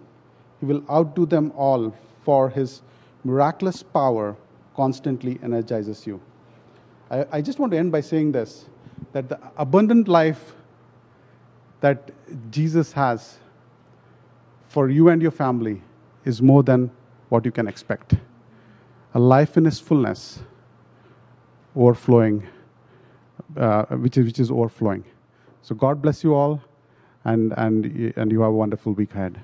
He 0.60 0.66
will 0.66 0.82
outdo 0.90 1.26
them 1.26 1.52
all, 1.56 1.94
for 2.24 2.48
his 2.48 2.82
miraculous 3.24 3.82
power 3.82 4.36
constantly 4.74 5.38
energizes 5.42 6.06
you. 6.06 6.20
I, 7.10 7.26
I, 7.32 7.42
just 7.42 7.58
want 7.58 7.72
to 7.72 7.78
end 7.78 7.90
by 7.90 8.00
saying 8.00 8.32
this 8.32 8.66
that 9.12 9.28
the 9.28 9.38
abundant 9.56 10.08
life 10.08 10.54
that 11.80 12.10
Jesus 12.50 12.92
has 12.92 13.38
for 14.68 14.90
you 14.90 15.08
and 15.08 15.22
your 15.22 15.30
family 15.30 15.82
is 16.24 16.42
more 16.42 16.62
than 16.62 16.90
what 17.30 17.44
you 17.44 17.50
can 17.50 17.66
expect. 17.66 18.14
A 19.14 19.18
life 19.18 19.56
in 19.56 19.66
its 19.66 19.80
fullness, 19.80 20.40
overflowing, 21.74 22.46
uh, 23.56 23.84
which, 23.86 24.16
is, 24.18 24.26
which 24.26 24.38
is 24.38 24.50
overflowing. 24.50 25.04
So 25.62 25.74
God 25.74 26.02
bless 26.02 26.22
you 26.22 26.34
all, 26.34 26.62
and, 27.24 27.52
and, 27.56 28.12
and 28.16 28.30
you 28.30 28.40
have 28.42 28.50
a 28.50 28.52
wonderful 28.52 28.92
week 28.92 29.14
ahead. 29.14 29.40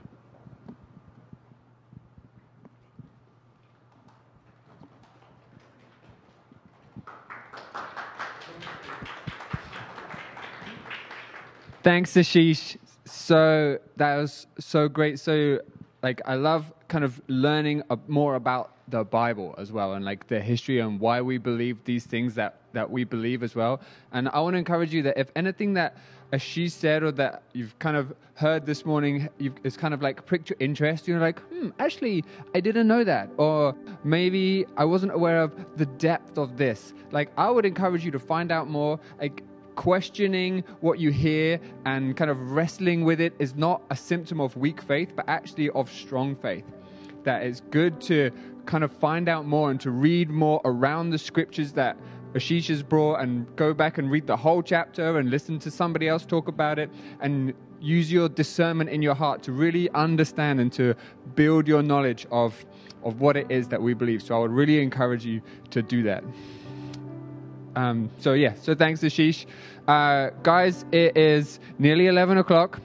Thanks, 11.83 12.14
Ashish. 12.14 12.79
So 13.05 13.79
that 13.96 14.16
was 14.16 14.46
so 14.59 14.88
great. 14.88 15.20
So, 15.20 15.61
like, 16.03 16.22
I 16.24 16.35
love 16.37 16.72
kind 16.88 17.05
of 17.05 17.20
learning 17.29 17.83
more 18.09 18.37
about 18.37 18.74
the 18.88 19.05
Bible 19.05 19.55
as 19.59 19.73
well, 19.73 19.94
and 19.94 20.05
like 20.05 20.27
the 20.27 20.40
history 20.40 20.81
and 20.81 21.01
why 21.01 21.20
we 21.20 21.38
believe 21.38 21.83
these 21.85 22.05
things 22.05 22.35
that 22.35 22.61
that 22.73 22.90
we 22.90 23.05
believe 23.05 23.42
as 23.42 23.55
well. 23.55 23.81
And 24.12 24.29
I 24.29 24.40
want 24.40 24.55
to 24.55 24.59
encourage 24.59 24.92
you 24.92 25.03
that 25.03 25.18
if 25.18 25.31
anything 25.37 25.75
that 25.75 25.97
she 26.38 26.68
said 26.68 27.03
or 27.03 27.12
that 27.12 27.42
you've 27.53 27.79
kind 27.79 27.97
of 27.97 28.12
heard 28.35 28.66
this 28.66 28.85
morning, 28.85 29.29
you've, 29.38 29.55
it's 29.62 29.77
kind 29.77 29.94
of 29.94 30.03
like 30.03 30.27
pricked 30.27 30.51
your 30.51 30.57
interest. 30.59 31.07
You're 31.07 31.20
like, 31.20 31.38
hmm, 31.40 31.70
actually, 31.79 32.25
I 32.55 32.61
didn't 32.61 32.88
know 32.88 33.05
that, 33.05 33.31
or 33.37 33.75
maybe 34.03 34.66
I 34.77 34.85
wasn't 34.85 35.12
aware 35.12 35.40
of 35.40 35.53
the 35.77 35.87
depth 35.87 36.37
of 36.37 36.57
this. 36.57 36.92
Like, 37.12 37.31
I 37.38 37.51
would 37.51 37.64
encourage 37.64 38.05
you 38.05 38.11
to 38.11 38.18
find 38.18 38.51
out 38.51 38.68
more. 38.68 38.99
Like 39.20 39.44
questioning 39.77 40.62
what 40.81 40.99
you 41.01 41.11
hear 41.11 41.59
and 41.85 42.16
kind 42.16 42.31
of 42.31 42.53
wrestling 42.53 43.05
with 43.05 43.20
it 43.20 43.35
is 43.40 43.57
not 43.57 43.83
a 43.90 43.97
symptom 43.97 44.40
of 44.40 44.57
weak 44.57 44.81
faith, 44.81 45.12
but 45.16 45.25
actually 45.29 45.70
of 45.70 45.90
strong 45.90 46.37
faith. 46.37 46.64
That 47.25 47.42
it's 47.42 47.61
good 47.70 48.01
to 48.03 48.31
kind 48.66 48.85
of 48.85 48.92
find 48.92 49.29
out 49.29 49.46
more 49.46 49.70
and 49.70 49.81
to 49.81 49.90
read 49.90 50.31
more 50.31 50.61
around 50.64 51.11
the 51.11 51.18
scriptures 51.18 51.72
that 51.72 51.96
Ashish 52.35 52.68
has 52.68 52.83
brought 52.83 53.20
and 53.20 53.46
go 53.57 53.72
back 53.72 53.98
and 53.98 54.11
read 54.11 54.27
the 54.27 54.37
whole 54.37 54.62
chapter 54.62 55.18
and 55.18 55.31
listen 55.31 55.59
to 55.61 55.70
somebody 55.70 56.09
else 56.09 56.27
talk 56.27 56.48
about 56.48 56.79
it 56.79 56.90
and 57.20 57.55
use 57.81 58.11
your 58.11 58.29
discernment 58.29 58.90
in 58.90 59.03
your 59.03 59.14
heart 59.14 59.42
to 59.44 59.53
really 59.53 59.90
understand 59.90 60.61
and 60.61 60.72
to 60.72 60.94
build 61.35 61.68
your 61.68 61.83
knowledge 61.83 62.27
of, 62.31 62.64
of 63.05 63.20
what 63.20 63.37
it 63.37 63.46
is 63.50 63.68
that 63.68 63.81
we 63.81 63.94
believe. 63.94 64.22
So 64.22 64.35
I 64.35 64.38
would 64.38 64.50
really 64.50 64.81
encourage 64.81 65.24
you 65.24 65.42
to 65.70 65.83
do 65.83 66.03
that. 66.05 66.24
Um, 67.77 68.11
so 68.18 68.33
yeah, 68.33 68.55
so 68.55 68.74
thanks, 68.74 69.00
Ashish. 69.00 69.46
Uh, 69.87 70.31
guys, 70.42 70.85
it 70.92 71.16
is 71.16 71.61
nearly 71.79 72.07
11 72.07 72.38
o'clock. 72.38 72.81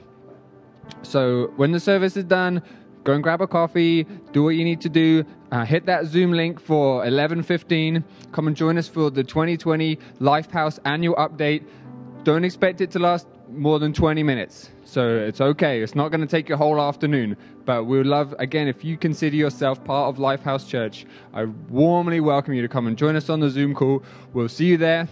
So 1.02 1.52
when 1.56 1.72
the 1.72 1.80
service 1.80 2.16
is 2.16 2.24
done, 2.24 2.62
go 3.04 3.12
and 3.12 3.22
grab 3.22 3.40
a 3.40 3.46
coffee, 3.46 4.06
do 4.32 4.42
what 4.44 4.50
you 4.50 4.64
need 4.64 4.80
to 4.82 4.88
do, 4.88 5.24
uh, 5.52 5.64
hit 5.64 5.86
that 5.86 6.06
Zoom 6.06 6.32
link 6.32 6.60
for 6.60 7.04
11:15. 7.04 8.04
Come 8.32 8.46
and 8.46 8.56
join 8.56 8.78
us 8.78 8.88
for 8.88 9.10
the 9.10 9.24
2020 9.24 9.98
Lifehouse 10.20 10.78
annual 10.84 11.16
update. 11.16 11.62
Don't 12.24 12.44
expect 12.44 12.80
it 12.80 12.90
to 12.92 12.98
last 12.98 13.26
more 13.50 13.78
than 13.78 13.92
20 13.92 14.22
minutes. 14.22 14.70
So 14.84 15.08
it's 15.08 15.40
okay. 15.40 15.82
It's 15.82 15.94
not 15.94 16.10
going 16.10 16.20
to 16.20 16.26
take 16.26 16.48
your 16.48 16.58
whole 16.58 16.80
afternoon. 16.80 17.36
But 17.64 17.84
we 17.84 17.98
would 17.98 18.06
love, 18.06 18.34
again, 18.38 18.68
if 18.68 18.84
you 18.84 18.96
consider 18.96 19.36
yourself 19.36 19.82
part 19.84 20.08
of 20.08 20.20
Lifehouse 20.20 20.68
Church, 20.68 21.06
I 21.32 21.44
warmly 21.44 22.20
welcome 22.20 22.54
you 22.54 22.62
to 22.62 22.68
come 22.68 22.86
and 22.86 22.96
join 22.96 23.16
us 23.16 23.28
on 23.28 23.40
the 23.40 23.50
Zoom 23.50 23.74
call. 23.74 24.02
We'll 24.32 24.48
see 24.48 24.66
you 24.66 24.76
there. 24.76 25.08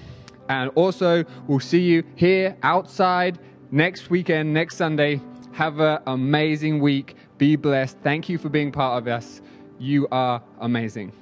And 0.48 0.70
also, 0.74 1.24
we'll 1.46 1.60
see 1.60 1.80
you 1.80 2.04
here 2.14 2.56
outside 2.62 3.38
next 3.70 4.10
weekend, 4.10 4.54
next 4.54 4.76
Sunday. 4.76 5.20
Have 5.52 5.80
an 5.80 5.98
amazing 6.06 6.80
week. 6.80 7.16
Be 7.38 7.56
blessed. 7.56 7.98
Thank 8.02 8.28
you 8.28 8.36
for 8.36 8.48
being 8.48 8.72
part 8.72 9.00
of 9.00 9.08
us. 9.08 9.40
You 9.78 10.08
are 10.10 10.42
amazing. 10.60 11.12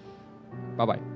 Bye 0.77 0.87
bye. 0.87 1.16